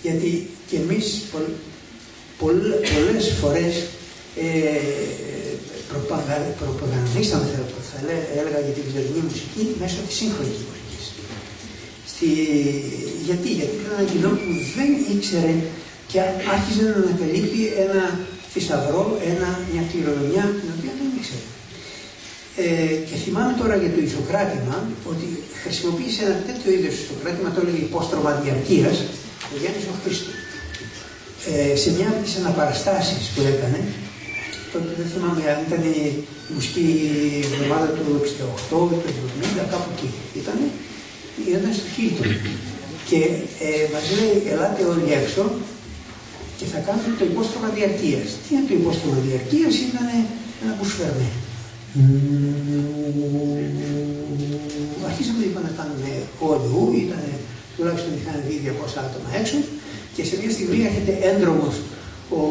[0.05, 0.31] γιατί
[0.69, 1.39] και εμείς πο,
[2.41, 3.75] πολλές φορές
[4.37, 4.79] ε,
[6.59, 7.99] προπαγανδίσαμε θα, θα
[8.39, 10.86] έλεγα για την ψευδή μουσική μέσω της σύγχρονης μουσικής.
[12.17, 12.31] Στη,
[13.29, 15.55] γιατί, γιατί ήταν ένα κοινό που δεν ήξερε
[16.11, 16.19] και
[16.55, 18.03] άρχιζε να ανακαλύπτει ένα
[18.53, 21.47] θησαυρό, ένα, μια κληρονομιά την οποία δεν ήξερε.
[22.63, 24.77] Ε, και θυμάμαι τώρα για το ισοκράτημα
[25.13, 25.27] ότι
[25.63, 28.91] χρησιμοποίησε ένα τέτοιο είδος ισοκράτημα, το έλεγε υπόστρωμα διαρκεία,
[29.53, 30.31] ο Γιάννης ο Χρήστο.
[31.51, 33.81] Ε, σε μια από τις αναπαραστάσεις που έκανε,
[34.73, 36.03] τότε δεν θυμάμαι αν ήταν η
[36.55, 36.87] μουσική
[37.47, 38.81] εβδομάδα του 68,
[39.17, 39.25] του
[39.63, 40.09] 70, κάπου εκεί
[40.43, 40.59] ήταν,
[41.53, 42.31] ήταν στο Χίλτον.
[43.09, 43.21] Και
[43.67, 45.43] ε, μας λέει, ελάτε όλοι έξω
[46.59, 48.29] και θα κάνουμε το υπόστρωμα διαρκείας.
[48.43, 50.07] Τι είναι το υπόστρωμα διαρκείας, ήταν
[50.63, 51.31] ένα μπουσφερνέ.
[55.09, 56.11] Αρχίσαμε λοιπόν να κάνουμε
[56.51, 57.23] όλου, ήταν
[57.77, 59.59] τουλάχιστον είχαν δει 200 άτομα έξω
[60.15, 61.75] και σε μια στιγμή έρχεται έντρομος
[62.39, 62.43] ο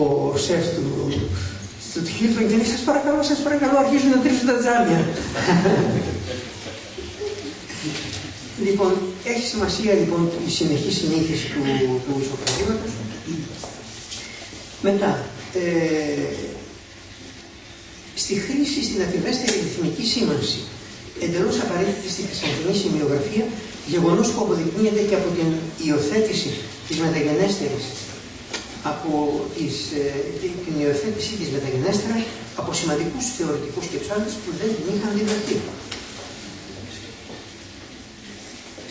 [0.45, 0.85] σεφ του,
[1.93, 4.99] του Χίλτον και λέει σας παρακαλώ, σας παρακαλώ αρχίζουν να τρίσουν τα τζάμια.
[8.63, 8.91] Λοιπόν,
[9.23, 11.61] έχει σημασία λοιπόν η συνεχή συνήθιση του,
[12.05, 12.91] του ισοκρατήματος.
[14.81, 15.11] Μετά,
[15.53, 16.35] ε,
[18.15, 20.59] στη χρήση στην ακριβέστερη ρυθμική σήμανση,
[21.25, 23.45] εντελώς απαραίτητη στη χθεσινή σημειογραφία,
[23.93, 25.49] γεγονός που αποδεικνύεται και από την
[25.85, 26.51] υιοθέτηση
[26.87, 27.85] της μεταγενέστερης
[28.91, 29.11] από
[29.55, 30.05] τις, ε,
[30.65, 32.21] την υιοθέτηση της μεταγενέστερας
[32.59, 35.57] από σημαντικούς θεωρητικούς και ψάλτες που δεν την είχαν διδαχθεί.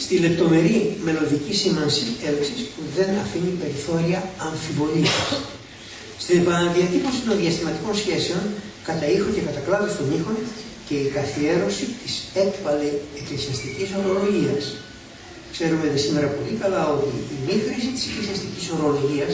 [0.04, 5.26] Στη λεπτομερή μελωδική σήμανση έλεξης που δεν αφήνει περιθώρια αμφιβολίας.
[6.22, 8.42] Στην επαναδιατύπωση των διαστηματικών σχέσεων
[8.88, 10.36] κατά ήχο και κατά κλάδο των ήχων
[10.86, 12.12] και η καθιέρωση της
[12.44, 14.64] έκπαλη εκκλησιαστικής ορολογίας.
[15.54, 19.32] Ξέρουμε δε σήμερα πολύ καλά ότι η μη χρήση της εκκλησιαστικής ορολογίας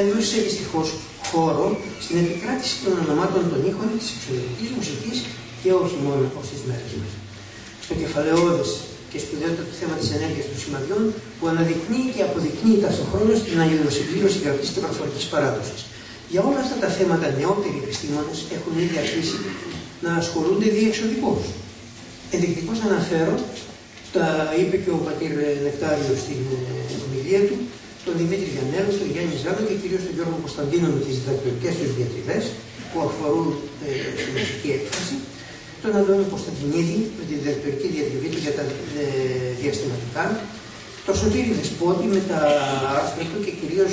[0.00, 0.88] έδωσε δυστυχώς
[1.28, 1.66] χώρο
[2.04, 5.16] στην επικράτηση των ονομάτων των ήχων της εξωτερικής μουσικής
[5.60, 7.12] και όχι μόνο ως τις μέρες μας.
[7.84, 8.70] Στο κεφαλαιόδες
[9.14, 11.02] και σπουδαιότητα του θέμα της ενέργειας των σημαδιών
[11.36, 15.80] που αναδεικνύει και αποδεικνύει ταυτοχρόνως την αλληλοσυμπλήρωση γραφής και προφορικής παράδοσης.
[16.32, 19.38] Για όλα αυτά τα θέματα νεότεροι επιστήμονες έχουν ήδη αρχίσει
[20.04, 21.42] να ασχολούνται διεξοδικώς.
[22.34, 23.34] Ενδεικτικώς αναφέρω,
[24.16, 24.26] τα
[24.60, 25.32] είπε και ο πατήρ
[25.66, 26.64] Νεκτάριος στην ε,
[27.04, 27.56] ομιλία του,
[28.06, 31.90] τον Δημήτρη Γιαννέλο, τον Γιάννη Ζάλο και κυρίως τον Γιώργο Κωνσταντίνο με τις διδακτορικές τους
[31.96, 32.44] διατριβές
[32.90, 33.48] που αφορούν
[33.84, 33.90] ε,
[34.20, 35.16] στη μουσική έκφραση,
[35.84, 38.64] τον Αντώνιο Κωνσταντινίδη με τη διδακτορική διατριβή του για τα
[39.00, 39.06] ε,
[39.60, 40.24] διαστηματικά,
[41.06, 42.40] τον Σωτήρη Δεσπότη με τα
[42.98, 43.92] άρθρα του και κυρίως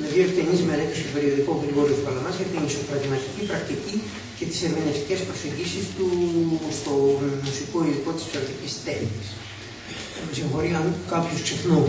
[0.00, 3.96] με δύο εκτενείς μελέτες του περιοδικού Γρηγόριου Παλαμάς για την ισοπραγματική πρακτική
[4.36, 6.08] και τις ερμηνευτικές προσεγγίσεις του
[6.78, 6.92] στο
[7.44, 9.26] μουσικό υλικό της ψηφιακή τέχνης.
[10.24, 11.80] Με συγχωρεί αν κάποιου ξεχνώ.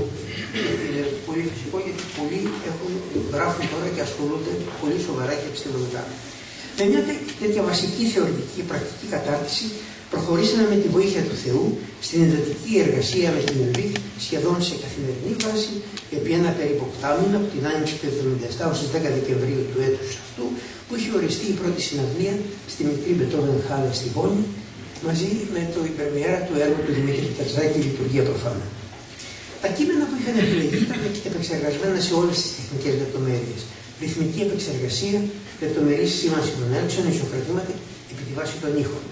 [0.86, 2.92] Είναι πολύ φυσικό γιατί πολλοί έχουν,
[3.36, 6.04] γράφουν τώρα και ασχολούνται πολύ σοβαρά και επιστημονικά.
[6.84, 7.04] Με μια
[7.42, 9.66] τέτοια βασική θεωρητική και πρακτική κατάρτιση
[10.14, 11.66] προχωρήσαμε με τη βοήθεια του Θεού
[12.08, 13.90] στην εντατική εργασία με την Ελβή
[14.26, 15.74] σχεδόν σε καθημερινή βάση
[16.16, 18.08] επί ένα περίπου οκτάμινο από την άνοιξη του
[18.64, 20.46] 1977 ως τις 10 Δεκεμβρίου του έτους αυτού
[20.86, 22.36] που είχε οριστεί η πρώτη συναυλία
[22.74, 24.44] στη μικρή Μπετόβεν Χάλα στην πόλη
[25.08, 28.68] μαζί με το υπερμιέρα του έργου του Δημήτρη Τερζάκη η λειτουργία προφάνα.
[29.64, 33.62] Τα κείμενα που είχαν επιλεγεί ήταν επεξεργασμένα σε όλες τις τεχνικές λεπτομέρειες.
[34.04, 35.20] Ρυθμική επεξεργασία,
[35.64, 37.74] λεπτομερή σήμανση των έλξεων, ισοκρατήματα
[38.12, 39.04] επί τη βάση των ήχων.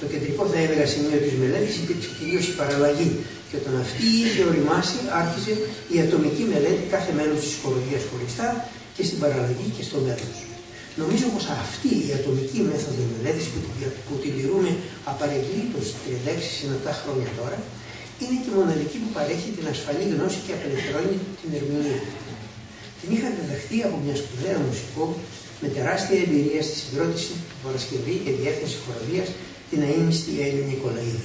[0.00, 3.10] Το κεντρικό, θα έλεγα, σημείο της μελέτης υπήρξε κυρίως η παραλλαγή.
[3.48, 5.52] Και όταν αυτή είχε οριμάσει, άρχισε
[5.94, 8.48] η ατομική μελέτη κάθε μέλο της χοροδία χωριστά
[8.96, 10.26] και στην παραλλαγή και στο μέλο.
[11.00, 13.58] Νομίζω πως αυτή η ατομική μέθοδο μελέτης που,
[14.06, 14.70] που τη ληρούμε
[15.12, 17.58] απαραίτητο 36 συνατά χρόνια τώρα,
[18.20, 22.00] είναι και μοναδική που παρέχει την ασφαλή γνώση και απελευθερώνει την ερμηνεία.
[23.00, 25.04] Την είχα διδαχθεί από μια σπουδαία μουσικό
[25.62, 27.32] με τεράστια εμπειρία στη συγκρότηση,
[27.64, 29.24] Παρασκευή και διεύθυνση χοροδία
[29.70, 31.22] την αείμνηστη Έλληνη Νικολαίδη.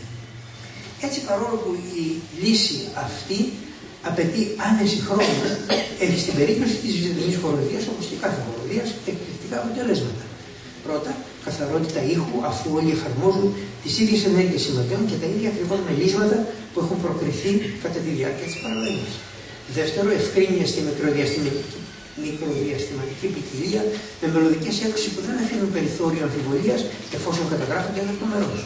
[1.06, 1.72] Έτσι παρόλο που
[2.02, 2.04] η
[2.44, 2.76] λύση
[3.06, 3.40] αυτή
[4.10, 5.40] απαιτεί άνεση χρόνου,
[6.04, 10.24] έχει στην περίπτωση της βυζαντινή χοροδία, όπως και κάθε χοροδία, εκπληκτικά αποτελέσματα.
[10.86, 11.12] Πρώτα,
[11.46, 13.48] καθαρότητα ήχου, αφού όλοι εφαρμόζουν
[13.84, 16.38] τις ίδιες ενέργειες σημαντών και τα ίδια ακριβώς μελίσματα
[16.72, 17.52] που έχουν προκριθεί
[17.84, 19.08] κατά τη διάρκεια της παραλλαγή.
[19.78, 21.83] Δεύτερο, ευκρίνεια στη μικροδιαστημική
[22.26, 23.82] μικροδιαστηματική ποικιλία
[24.22, 26.82] με μελλοντικές έξι που δεν αφήνουν περιθώριο αμφιβολίας
[27.18, 28.60] εφόσον καταγράφονται λεπτομερώς.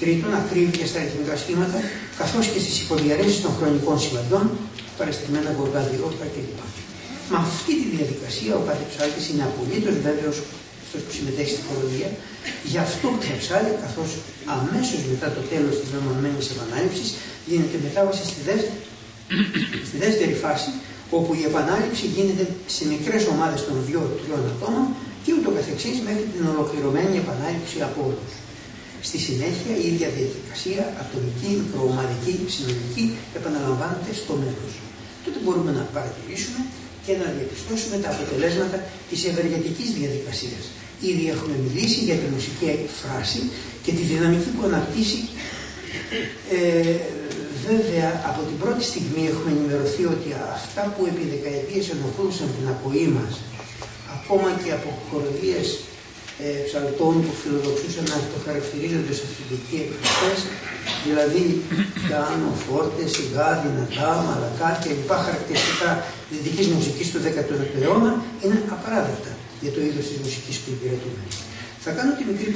[0.00, 1.78] Τρίτον, ακρίβεια στα αριθμητικά σχήματα
[2.20, 4.44] καθώς και στις υποδιαρέσει των χρονικών σημαντών,
[4.98, 6.60] παρεστημένα γοργαδιότητα κλπ.
[7.30, 10.36] Με αυτή τη διαδικασία ο κάθε ψάλτης είναι απολύτως βέβαιος
[10.84, 12.08] αυτός που συμμετέχει στην χοροδία,
[12.72, 14.10] γι' αυτό που θα ψάλει, καθώς
[14.56, 17.08] αμέσως μετά το τέλος της μεμονωμένης επανάληψης
[17.48, 18.80] γίνεται μετάβαση στη δεύτερη,
[19.88, 20.70] στη δεύτερη φάση
[21.18, 22.44] όπου η επανάληψη γίνεται
[22.76, 24.84] σε μικρές ομάδες των 2-3 ατόμων
[25.24, 28.32] και ούτω καθεξής μέχρι την ολοκληρωμένη επανάληψη από όλους.
[29.08, 33.04] Στη συνέχεια η ίδια διαδικασία, ατομική, μικροομαδική, συνολική,
[33.38, 34.66] επαναλαμβάνεται στο μέλο.
[35.24, 36.60] Τότε μπορούμε να παρατηρήσουμε
[37.04, 40.64] και να διαπιστώσουμε τα αποτελέσματα της ευεργετικής διαδικασίας.
[41.10, 42.68] Ήδη έχουμε μιλήσει για τη μουσική
[43.00, 43.40] φράση
[43.84, 45.20] και τη δυναμική που αναπτύσσει
[46.56, 46.96] ε,
[47.70, 53.08] Βέβαια, από την πρώτη στιγμή έχουμε ενημερωθεί ότι αυτά που επί δεκαετίες ενοχλούσαν την ακοή
[53.16, 53.32] μας,
[54.16, 55.66] ακόμα και από χοροδίες
[56.44, 60.38] ε, ψαλτών που φιλοδοξούσαν να αυτοχαρακτηρίζονται σε αυθεντικοί εκφραστές,
[61.06, 61.44] δηλαδή
[62.02, 65.90] πιάνο, φόρτες, σιγά, δυνατά, μαλακά και λοιπά χαρακτηριστικά
[66.32, 69.32] δυτικής μουσικής του 19ου αιώνα, είναι απαράδεκτα
[69.62, 71.22] για το είδος της μουσικής που υπηρετούμε.
[71.84, 72.48] Θα κάνω τη μικρή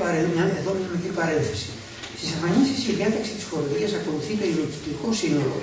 [0.61, 1.69] εδώ μια μικρή παρένθεση.
[2.19, 5.59] Στι εμφανίσεις η διάταξη της χοροδία ακολουθεί το ημικυκλικό σύνολο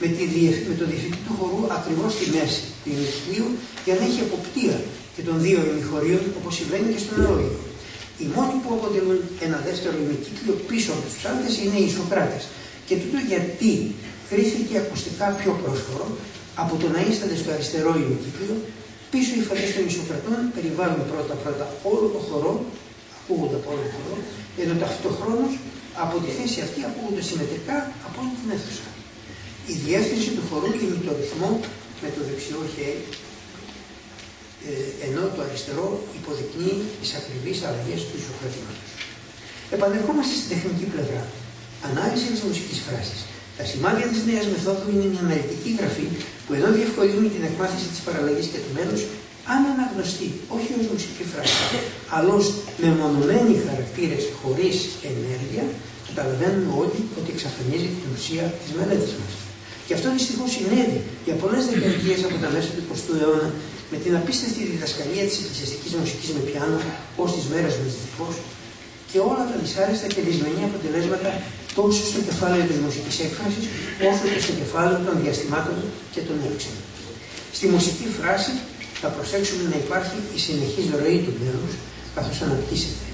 [0.00, 0.22] με, τη,
[0.70, 3.48] με το διευθυντή του χορού ακριβώς στη μέση του ημικυκλίου
[3.86, 4.76] για να έχει εποπτεία
[5.14, 7.60] και των δύο ημιχωρίων όπως συμβαίνει και στον αλόγιο.
[8.22, 12.42] Οι μόνοι που αποτελούν ένα δεύτερο ημικύκλιο πίσω από τους ψάλτες είναι οι Ισοκράτες.
[12.86, 13.72] Και τούτο γιατί
[14.30, 16.06] κρίθηκε ακουστικά πιο πρόσφορο
[16.62, 18.56] από το να είστε στο αριστερό ημικύκλιο,
[19.12, 22.52] πίσω οι φωνέ των Ισοκρατών περιβάλλουν πρώτα-πρώτα όλο το χορό,
[23.18, 24.16] ακούγονται από όλο το χορό,
[24.62, 25.46] ενώ ταυτόχρονα
[26.04, 27.76] από τη θέση αυτή ακούγονται συμμετρικά
[28.06, 28.88] από όλη την αίθουσα.
[29.72, 31.50] Η διεύθυνση του χορού είναι το ρυθμό
[32.02, 33.04] με το δεξιό χέρι,
[34.68, 34.72] ε,
[35.06, 35.88] ενώ το αριστερό
[36.18, 38.90] υποδεικνύει τις ακριβείς αλλαγές του ισοκρατήματος.
[39.76, 41.22] Επανερχόμαστε στην τεχνική πλευρά.
[41.88, 43.20] Ανάλυση της μουσικής φράσης.
[43.58, 46.06] Τα σημάδια της νέας μεθόδου είναι μια αναλυτική γραφή
[46.44, 48.98] που ενώ διευκολύνει την εκμάθηση της παραλλαγής και του μέλου,
[49.52, 51.62] αν αναγνωστεί όχι ως μουσική φράση,
[52.14, 52.46] αλλά ως
[52.82, 54.76] μεμονωμένοι χαρακτήρες χωρίς
[55.12, 55.64] ενέργεια,
[56.08, 59.32] καταλαβαίνουμε όλοι ότι εξαφανίζει την ουσία της μελέτης μας.
[59.86, 63.48] Και αυτό δυστυχώς συνέβη για πολλές δεκαετίες από τα μέσα του 20ου αιώνα
[63.92, 66.78] με την απίστευτη διδασκαλία της εκκλησιαστικής μουσικής με πιάνο
[67.22, 68.34] ως τις μέρες μας δυστυχώς
[69.10, 71.30] και όλα τα δυσάρεστα και δυσμενή αποτελέσματα
[71.78, 73.64] τόσο στο κεφάλαιο της μουσικής έκφρασης
[74.10, 75.76] όσο και στο κεφάλαιο των διαστημάτων
[76.14, 76.76] και των έξεων.
[77.56, 78.52] Στη μουσική φράση
[79.02, 81.68] θα προσέξουμε να υπάρχει η συνεχής ροή του μέλου
[82.16, 83.06] καθώς αναπτύσσεται.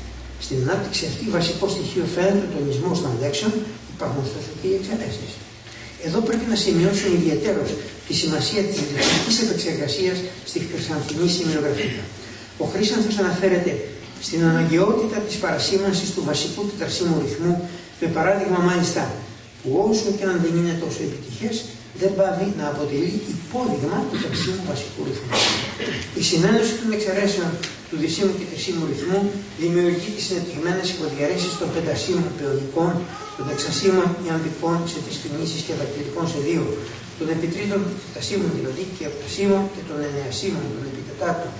[0.44, 3.52] Στην ανάπτυξη αυτή βασικό στοιχείο φαίνεται ο τονισμό των λέξεων,
[3.94, 5.26] υπάρχουν ωστόσο και οι εξαιρέσει.
[6.06, 7.68] Εδώ πρέπει να σημειώσουμε ιδιαίτερως
[8.06, 10.16] τη σημασία της ρυθμική επεξεργασίας
[10.50, 12.02] στη χρυσανθινή σημειογραφία.
[12.62, 13.72] Ο Χρήσανθο αναφέρεται
[14.26, 17.54] στην αναγκαιότητα της παρασύμανση του βασικού τετρασίμου ρυθμού,
[18.00, 19.02] με παράδειγμα μάλιστα
[19.60, 21.54] που όσο και αν δεν είναι τόσο επιτυχές,
[22.00, 25.30] δεν πάβει να αποτελεί υπόδειγμα του ταξίμου βασικού ρυθμού.
[26.20, 27.50] Η συνένωση των εξαιρέσεων
[27.88, 29.20] του δυσίμου και τρισίμου ρυθμού
[29.62, 32.92] δημιουργεί τις συνεπτυγμένε υποδιαρέσει των πεντασίμων παιονικών,
[33.36, 36.64] των εξασίμων ιαμπικών σε τρει κινήσει και δακτυλικών σε δύο,
[37.18, 41.52] των επιτρίτων τετασίμων δηλαδή και επτασίμων και των εννεασίμων των επιτετάρτων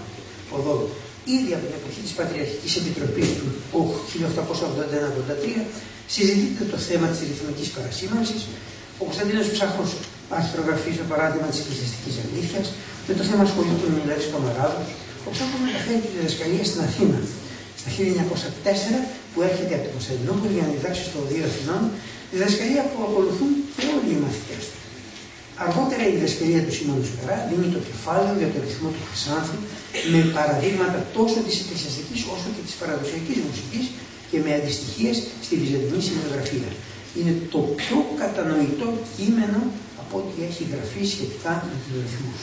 [0.57, 0.83] οδών.
[1.37, 5.63] ήδη από την εποχή της Πατριαρχικής Επιτροπής του 1881-83
[6.15, 8.41] συζητείται το θέμα της ρυθμικής παρασύμανσης.
[9.01, 9.91] Ο Κωνσταντίνος Ψάχος
[10.39, 12.67] αρθρογραφεί στο παράδειγμα της εκκλησιαστικής αλήθειας.
[13.09, 14.89] Με το θέμα ασχολείται με Μιλέτης Κομαράδος.
[15.27, 17.21] Ο Ψάχος μεταφέρει τη διδασκαλία στην Αθήνα
[17.81, 18.99] στα 1904
[19.33, 21.83] που έρχεται από την Κωνσταντινούπολη για να διδάξει στο Οδείο Αθηνών,
[22.35, 24.79] διδασκαλία που ακολουθούν και όλοι οι μαθητές του.
[25.65, 29.59] Αργότερα η διδασκαλία του Σιμώνου Σκαρά δίνει το κεφάλαιο για το ρυθμό του Χρυσάνθου
[30.13, 33.85] με παραδείγματα τόσο της εκκλησιαστικής όσο και της παραδοσιακής μουσικής
[34.31, 35.17] και με αντιστοιχίες
[35.47, 36.71] στη βυζαντινή σημειογραφία.
[37.19, 39.61] Είναι το πιο κατανοητό κείμενο
[40.13, 42.41] από ό,τι έχει γραφεί σχετικά με τους ρυθμούς.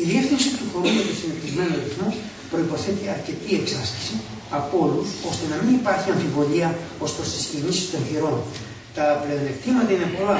[0.00, 2.08] Η διεύθυνση του χωρού με το συνηθισμένο ρυθμό
[2.52, 4.14] προποθέτει αρκετή εξάσκηση
[4.58, 6.68] από όλους, ώστε να μην υπάρχει αμφιβολία
[7.04, 8.36] ως προς τις κινήσεις των χειρών.
[8.98, 10.38] Τα πλεονεκτήματα είναι πολλά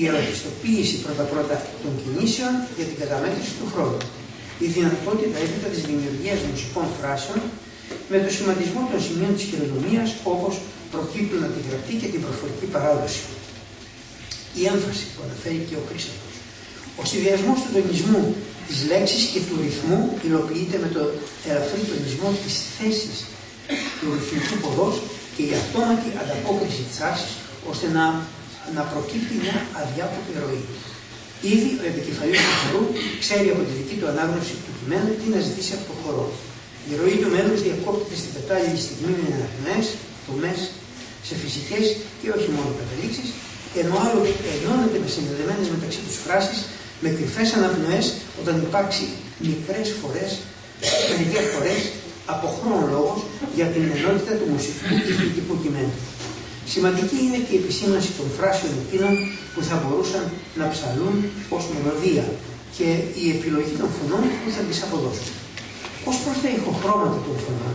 [0.00, 4.00] η ελαχιστοποίηση πρώτα-πρώτα των κινήσεων για την καταμέτρηση του χρόνου.
[4.64, 7.40] Η δυνατότητα έπειτα τη δημιουργίας μουσικών φράσεων
[8.10, 10.52] με το σχηματισμό των σημείων της χειρονομίας όπως
[10.92, 13.22] προκύπτουν από τη γραπτή και την προφορική παράδοση.
[14.60, 16.32] Η έμφαση που αναφέρει και ο Χρήστος.
[17.00, 18.22] Ο συνδυασμός του τονισμού
[18.68, 21.02] της λέξης και του ρυθμού υλοποιείται με το
[21.48, 23.18] ελαφρύ τονισμό της θέσης
[23.98, 24.94] του ρυθμικού ποδός
[25.34, 27.34] και η αυτόματη ανταπόκριση της άρσης
[27.70, 28.04] ώστε να
[28.76, 30.62] να προκύπτει μια αδιάποτη ροή.
[31.54, 32.82] Ήδη ο επικεφαλής του χορού
[33.22, 36.26] ξέρει από τη δική του ανάγνωση του κειμένου τι να ζητήσει από το χορό.
[36.90, 39.86] Η ροή του μέλους διακόπτεται στην κατάλληλη στιγμή με αναπνοές,
[40.26, 40.58] τομές,
[41.28, 41.84] σε φυσικές
[42.20, 43.28] και όχι μόνο καταλήξεις,
[43.82, 44.20] ενώ άλλο
[44.54, 46.58] ενώνεται με συνδεδεμένες μεταξύ τους φράσεις
[47.02, 48.04] με κρυφές αναπνοές
[48.40, 49.04] όταν υπάρξει
[49.48, 50.30] μικρές φορές,
[51.10, 51.80] μερικές φορές
[52.34, 53.18] από χρόνο λόγος
[53.58, 54.94] για την ενότητα του μουσικού
[55.34, 55.96] και του κειμένου.
[56.74, 59.14] Σημαντική είναι και η επισήμανση των φράσεων εκείνων
[59.52, 60.24] που θα μπορούσαν
[60.60, 61.16] να ψαλούν
[61.56, 62.26] ως μελωδία
[62.76, 62.88] και
[63.24, 65.30] η επιλογή των φωνών που θα τις αποδώσουν.
[66.10, 67.74] Ω προς τα ηχοχρώματα των φωνών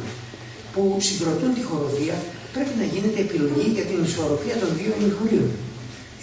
[0.74, 2.16] που συγκροτούν τη χοροδία,
[2.56, 5.50] πρέπει να γίνεται επιλογή για την ισορροπία των δύο ηχορίων.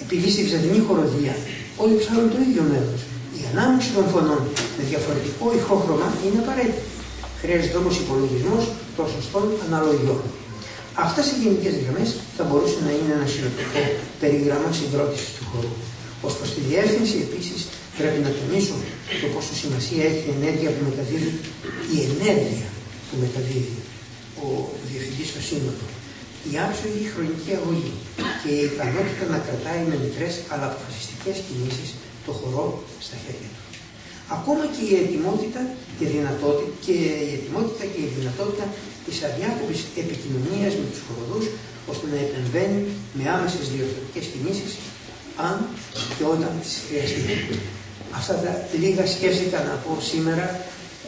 [0.04, 1.34] Επειδή στη Βυζαντινή χοροδία
[1.82, 3.00] όλοι ψάλουν το ίδιο μέρος.
[3.38, 4.42] Η ανάμειξη των φωνών
[4.76, 6.84] με διαφορετικό ηχόχρωμα είναι απαραίτητη.
[7.42, 8.62] Χρειάζεται όμως υπολογισμός
[8.96, 10.22] των σωστών αναλογιών.
[11.06, 13.80] Αυτές οι γενικές γραμμές θα μπορούσε να είναι ένα συνοπτικό
[14.20, 15.74] περίγραμμα συγκρότησης του χώρου.
[16.26, 17.60] Ω προς τη διεύθυνση, επίσης,
[17.98, 18.76] πρέπει να τονίσω
[19.22, 21.32] το πόσο σημασία έχει η ενέργεια που μεταδίδει,
[21.96, 22.68] η ενέργεια
[23.06, 23.76] που μεταδίδει
[24.44, 24.48] ο
[24.90, 25.84] διευθυντής στο σύνολο.
[26.52, 27.94] Η άψογη χρονική αγωγή
[28.40, 31.90] και η ικανότητα να κρατάει με μικρές αλλά αποφασιστικές κινήσεις
[32.26, 32.66] το χορό
[33.06, 33.62] στα χέρια του.
[34.36, 35.60] Ακόμα και η ετοιμότητα
[35.98, 36.94] και, δυνατότητα, και
[37.28, 38.64] η ετοιμότητα και η δυνατότητα
[39.06, 41.44] της αδιάκοπη επικοινωνίας με τους χοροδούς,
[41.92, 42.80] ώστε να επεμβαίνει
[43.16, 44.72] με άμεσες διορθωτικές κινήσεις,
[45.48, 45.56] αν
[46.16, 47.22] και όταν τις χρειαστεί.
[48.18, 48.50] Αυτά τα
[48.82, 50.46] λίγα σκέφτηκα να πω σήμερα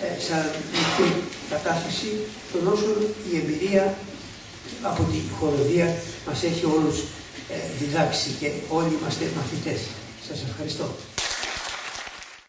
[0.05, 0.45] ε, σαν
[0.79, 1.11] μικρή
[1.53, 2.11] κατάθεση
[2.53, 2.97] των όσων
[3.31, 3.85] η εμπειρία
[4.83, 5.95] από τη χοροδία
[6.27, 6.99] μας έχει όλους
[7.51, 9.81] ε, διδάξει και όλοι είμαστε μαθητές.
[10.29, 10.85] Σας ευχαριστώ.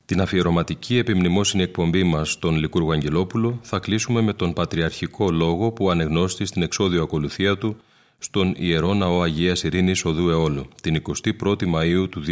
[0.05, 5.89] Την αφιερωματική επιμνημόσυνη εκπομπή μας στον Λικούργο Αγγελόπουλο θα κλείσουμε με τον πατριαρχικό λόγο που
[5.89, 7.76] ανεγνώστη στην εξόδιο ακολουθία του
[8.17, 11.01] στον Ιερό Ναό Αγίας Ειρήνης Οδού Εόλου, την
[11.43, 12.24] 21η Μαου του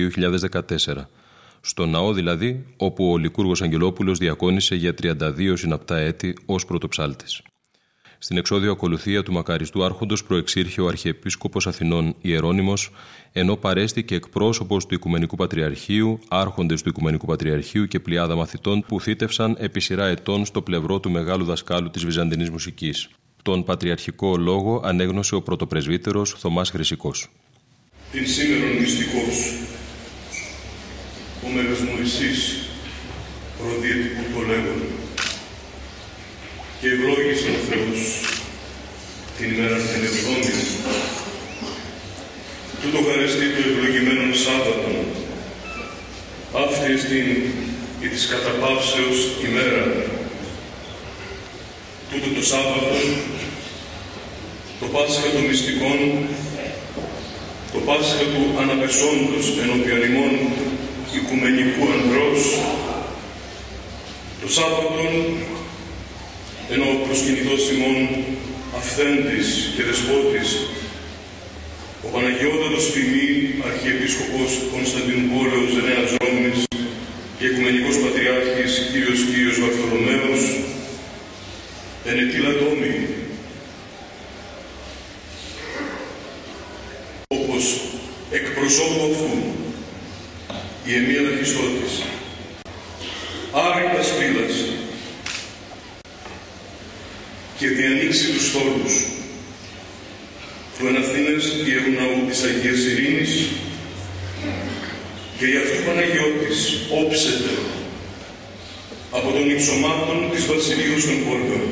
[0.94, 1.08] 2014.
[1.62, 7.42] Στο ναό δηλαδή, όπου ο Λικούργος Αγγελόπουλος διακόνησε για 32 συναπτά έτη ως πρωτοψάλτης.
[8.20, 12.92] Στην εξόδιο ακολουθία του μακαριστού Άρχοντος προεξήρχε ο Αρχιεπίσκοπος Αθηνών Ιερώνυμος,
[13.32, 19.56] ενώ παρέστηκε εκπρόσωπος του Οικουμενικού Πατριαρχείου, άρχοντες του Οικουμενικού Πατριαρχείου και πλειάδα μαθητών που θύτευσαν
[19.60, 23.10] επί σειρά ετών στο πλευρό του μεγάλου δασκάλου της Βυζαντινής Μουσικής.
[23.44, 27.30] Τον πατριαρχικό λόγο ανέγνωσε ο πρωτοπρεσβύτερος Θωμάς Χρυσικός.
[28.12, 29.54] Την σήμερον μυστικός,
[31.46, 32.70] ο Μεγασμορισής
[33.58, 34.82] προδιετικού το λέγον,
[36.80, 38.00] και ευλόγησε ο Θεός
[39.38, 40.54] την ημέρα την εβδόμη
[42.82, 44.96] τούτο χαρεστή του ευλογημένων Σάββατων
[46.66, 47.28] αυτή εστίν
[48.06, 49.18] η της καταπαύσεως
[49.48, 49.84] ημέρα
[52.10, 52.96] τούτο το Σάββατο
[54.80, 56.00] το Πάσχα των μυστικών
[57.74, 60.34] το Πάσχα του αναπεσόντος ενώπιον ημών
[61.16, 62.42] οικουμενικού ανδρός
[64.42, 65.00] το Σάββατο
[66.74, 67.98] ενώ ο προσκυνητός ημών
[68.80, 70.50] αυθέντης και δεσπότης,
[72.06, 73.30] ο Παναγιώτατος Φημή,
[73.70, 76.60] Αρχιεπίσκοπος Κωνσταντινούπολεως Νέας Ζώνης
[77.38, 79.20] και Οικουμενικός Πατριάρχης Κύριος
[102.38, 103.48] Ιερού Ναού της Αγίας Ειρήνης
[105.38, 106.60] και η αυτού Παναγιώτης
[107.02, 107.54] όψεται
[109.12, 111.70] από τον υψωμάτων της Βασιλείου των Πόλεων.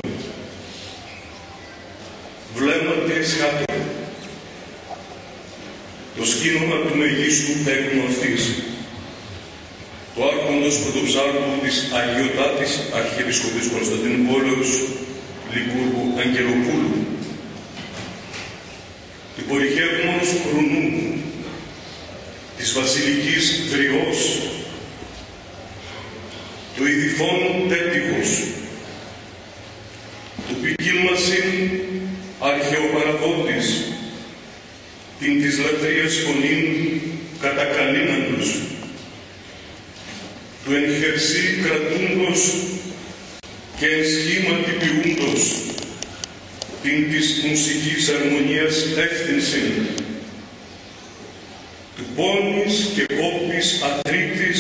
[2.56, 3.64] Βλέμματι εσχάτω
[6.18, 8.42] το σκήνομα του μεγίστου τέκνου αυτής,
[10.16, 14.70] το άρχοντος πρωτοψάρτου της Αγιωτάτης Αρχιεπισκοπής Κωνσταντίνου Πόλεως,
[15.54, 16.94] Λικούργου Αγγελοπούλου,
[19.36, 21.14] του πολυχεύμονος Κρουνού,
[22.58, 24.20] της Βασιλικής Δριός,
[26.76, 28.30] του Ιδιφώνου Τέτυχος,
[30.48, 31.48] του ποικίλμασιν
[32.40, 33.84] αρχαιοπαραδότης,
[35.20, 37.02] την της λατρείας φωνήν
[37.42, 37.66] κατά
[38.28, 38.50] τους,
[40.66, 42.40] του εν χερσί κρατούντος
[43.80, 45.42] και εν σχήματι ποιούντος,
[46.84, 48.76] την της μουσικής αρμονίας
[49.08, 49.70] εύθυνσιν,
[51.96, 54.60] του πόνης και κόπης ατρίτης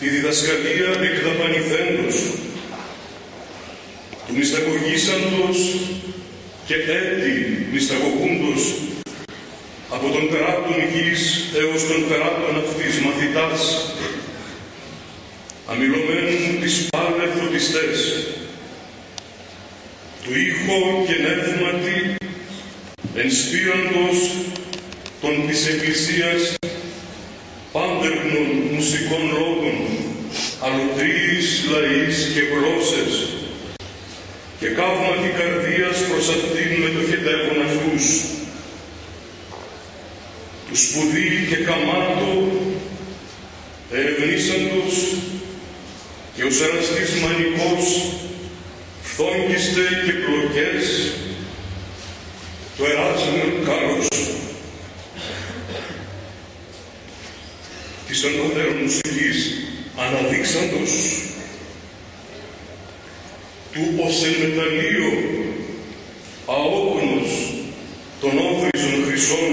[0.00, 2.16] τη διδασκαλία εκδαπανηθέντος,
[4.26, 5.58] του μυσταγωγήσαντος
[6.66, 8.62] και έτη μυσταγωγούντος
[9.90, 11.22] από τον περάτων γης
[11.60, 13.62] έως τον περάτων αυτής μαθητάς,
[15.66, 17.96] αμιλωμένου τις πάλε φωτιστές,
[20.28, 21.98] του ήχο και νεύματι
[23.24, 24.18] ενспήραντος
[25.20, 26.54] των της Εκκλησίας
[27.72, 29.76] πάντερνων μουσικών λόγων,
[30.66, 33.12] αλλοτρίης λαής και γλώσσες
[34.60, 38.04] και καύματι καρδίας προς αυτήν με το χετεύον αυτούς.
[40.68, 42.32] Του σπουδή και καμάτο
[43.92, 44.94] ερευνήσαντος
[46.34, 47.84] και ο σαραστής μανικός
[49.20, 50.84] φθόγγιστε και πλοκές
[52.76, 54.06] το εράσμον καλός.
[58.06, 59.36] της ενώτερων μουσικής
[60.04, 60.92] αναδείξαντος
[63.72, 65.10] του ως εν μεταλλείο
[66.46, 67.30] αόκνος
[68.20, 69.52] των όφριζων χρυσών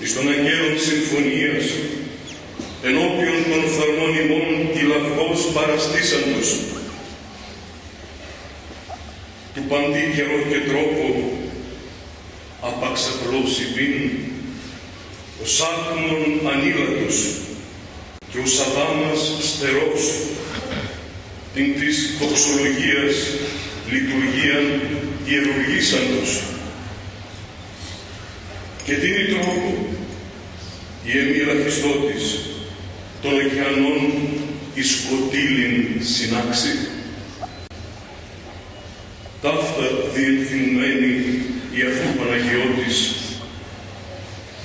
[0.00, 1.64] εις των αγγέλων συμφωνίας
[2.88, 4.48] ενώπιον των φθαρμών ημών
[4.90, 6.48] λαυγός παραστήσαντος
[9.58, 11.32] του παντή καιρό και τρόπο
[12.60, 13.64] απαξαπλώσει
[15.42, 16.22] ο Σάκμον
[16.52, 17.16] ανήλατος
[18.30, 20.02] και ο Σαδάμας στερός,
[21.54, 23.14] την της δοξολογίας
[23.90, 24.66] λειτουργίαν
[25.26, 26.42] ιερουργήσαντος.
[28.84, 29.86] Και την τρόπο
[31.04, 32.24] η εμμύρα Χριστότης
[33.22, 34.12] των ωκεανών
[34.74, 36.87] η σκοτήλην συνάξει.
[39.42, 41.14] Ταύτα διευθυνμένη
[41.72, 43.14] η αφού Παναγιώτης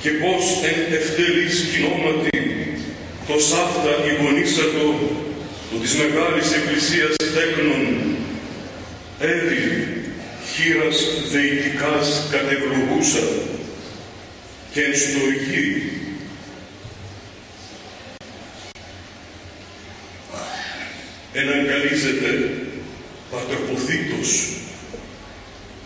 [0.01, 2.39] και πως εν ευτελής κοινόματι
[3.27, 4.85] το σάφτα γονίσατο
[5.69, 7.83] του της Μεγάλης Εκκλησίας τέκνων
[9.19, 9.63] έρη
[10.51, 10.97] χείρας
[11.31, 13.25] δεητικάς κατευλογούσα
[14.73, 15.91] και εν στοργή
[21.33, 22.49] εναγκαλίζεται
[23.31, 24.62] πατροποθήτως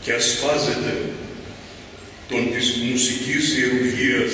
[0.08, 0.94] και ασπάζεται
[2.30, 4.34] των της μουσικής ιερουργίας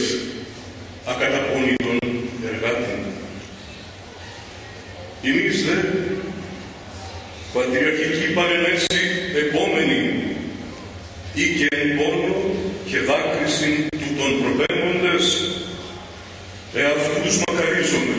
[1.05, 1.97] ακαταπώνητων
[2.51, 2.99] εργάτων.
[5.23, 5.77] Εμείς δε,
[7.53, 9.01] πατριαρχική παρενέση
[9.45, 10.01] επόμενη
[11.33, 12.35] ή και εν πόνο
[12.89, 15.25] και δάκρυση του των προπέμποντες,
[16.73, 18.17] εαυτούς μακαρίζομαι,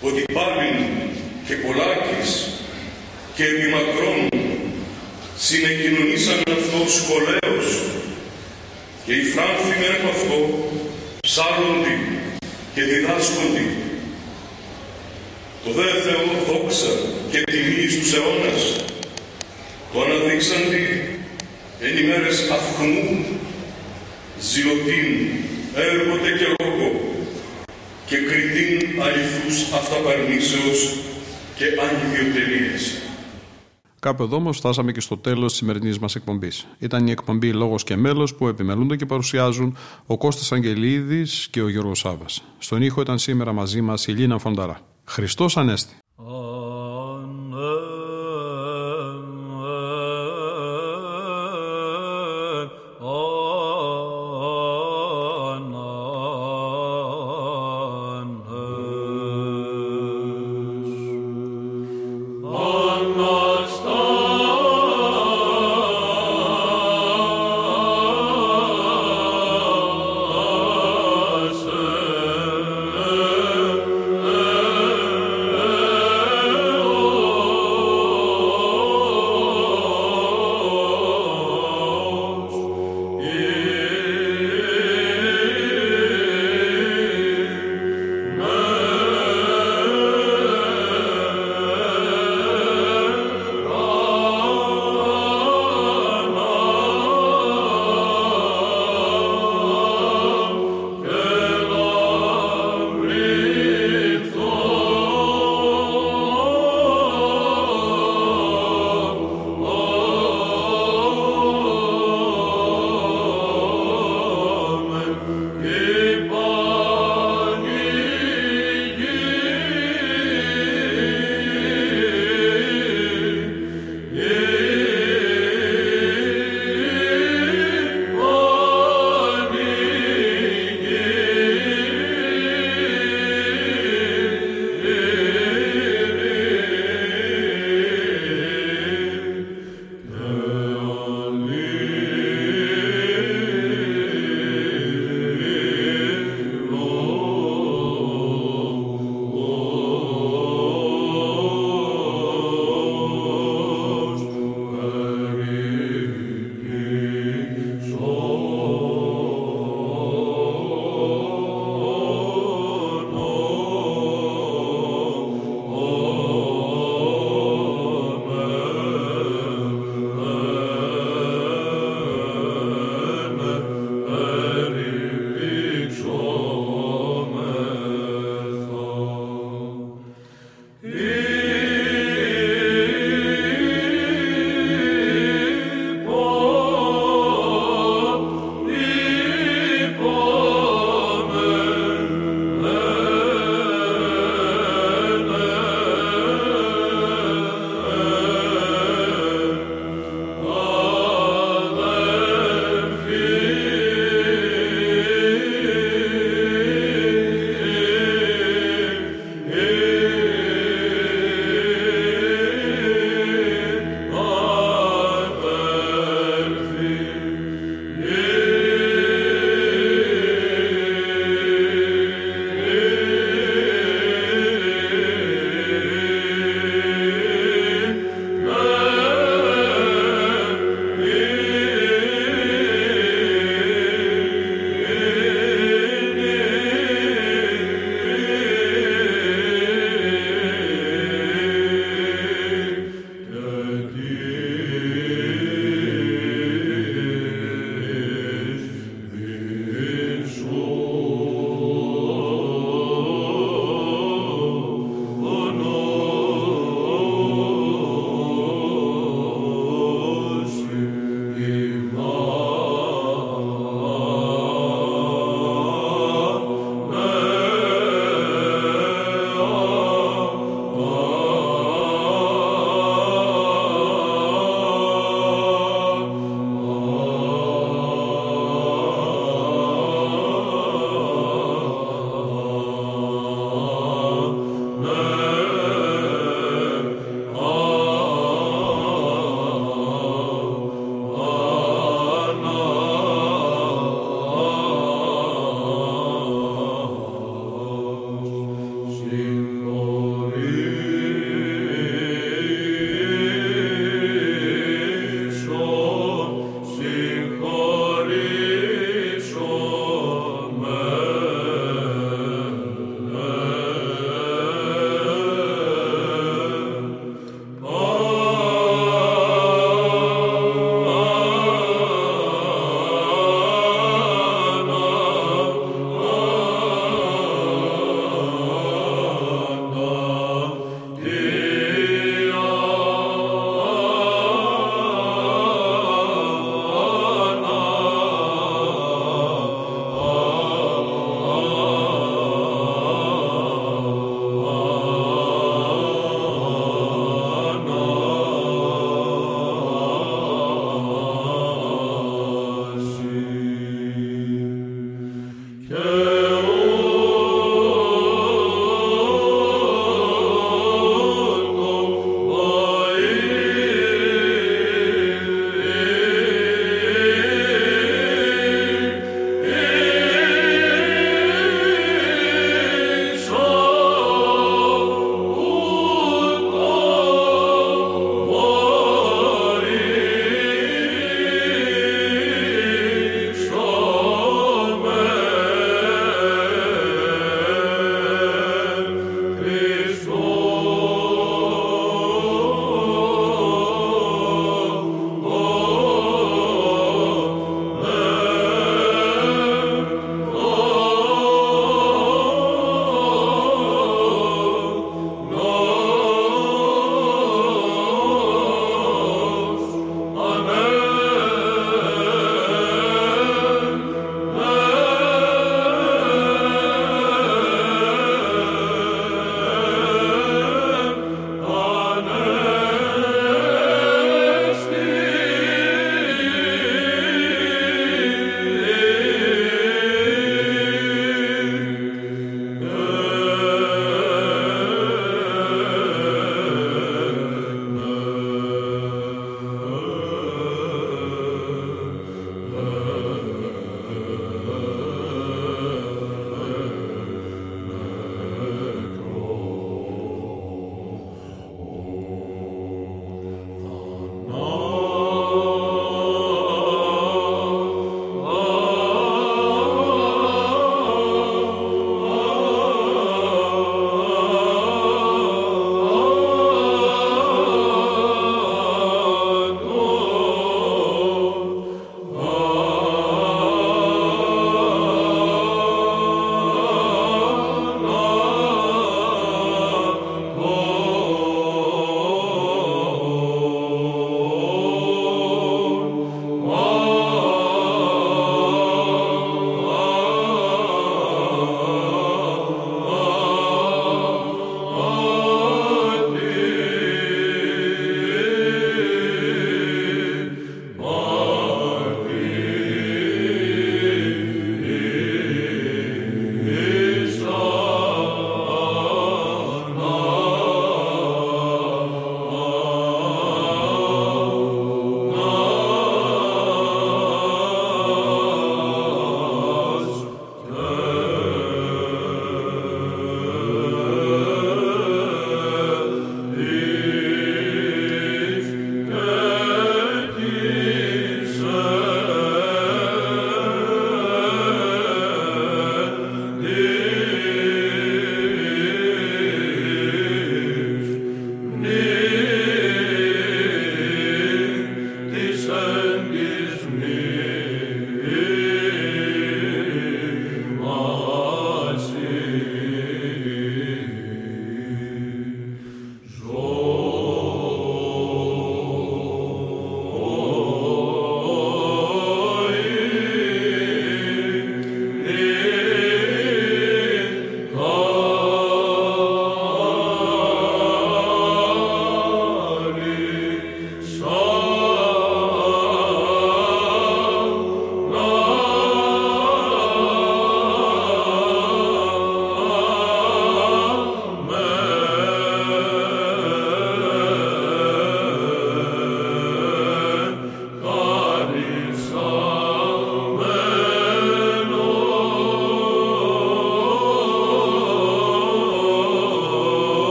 [0.00, 0.70] ότι πάλι
[1.46, 2.52] και πολλάκις
[3.34, 4.28] και επιμακρών
[5.38, 7.68] συνεκοινωνήσαν αυτό σχολέως
[9.04, 10.38] και οι φράνθοι από αυτό
[11.20, 11.94] ψάλλονται
[12.74, 13.64] και διδάσκονται.
[15.64, 16.92] Το δε Θεό δόξα
[17.30, 18.84] και τιμή στους αιώνας
[19.92, 20.84] το αναδείξαντι
[21.80, 23.24] εν ημέρες αυχμού
[24.40, 25.08] ζηλωτήν
[25.74, 26.88] έργοτε και λόγο
[28.06, 30.94] και κριτήν αληθούς αυταπαρνήσεως
[31.56, 33.01] και ανιδιοτελείες.
[34.02, 36.66] Κάπου εδώ όμως φτάσαμε και στο τέλος της σημερινής μας εκπομπής.
[36.78, 39.76] Ήταν η εκπομπή Λόγος και Μέλος που επιμελούνται και παρουσιάζουν
[40.06, 42.44] ο Κώστας Αγγελίδης και ο Γιώργος Σάβας.
[42.58, 44.80] Στον ήχο ήταν σήμερα μαζί μας η Λίνα Φονταρά.
[45.04, 45.94] Χριστός Ανέστη.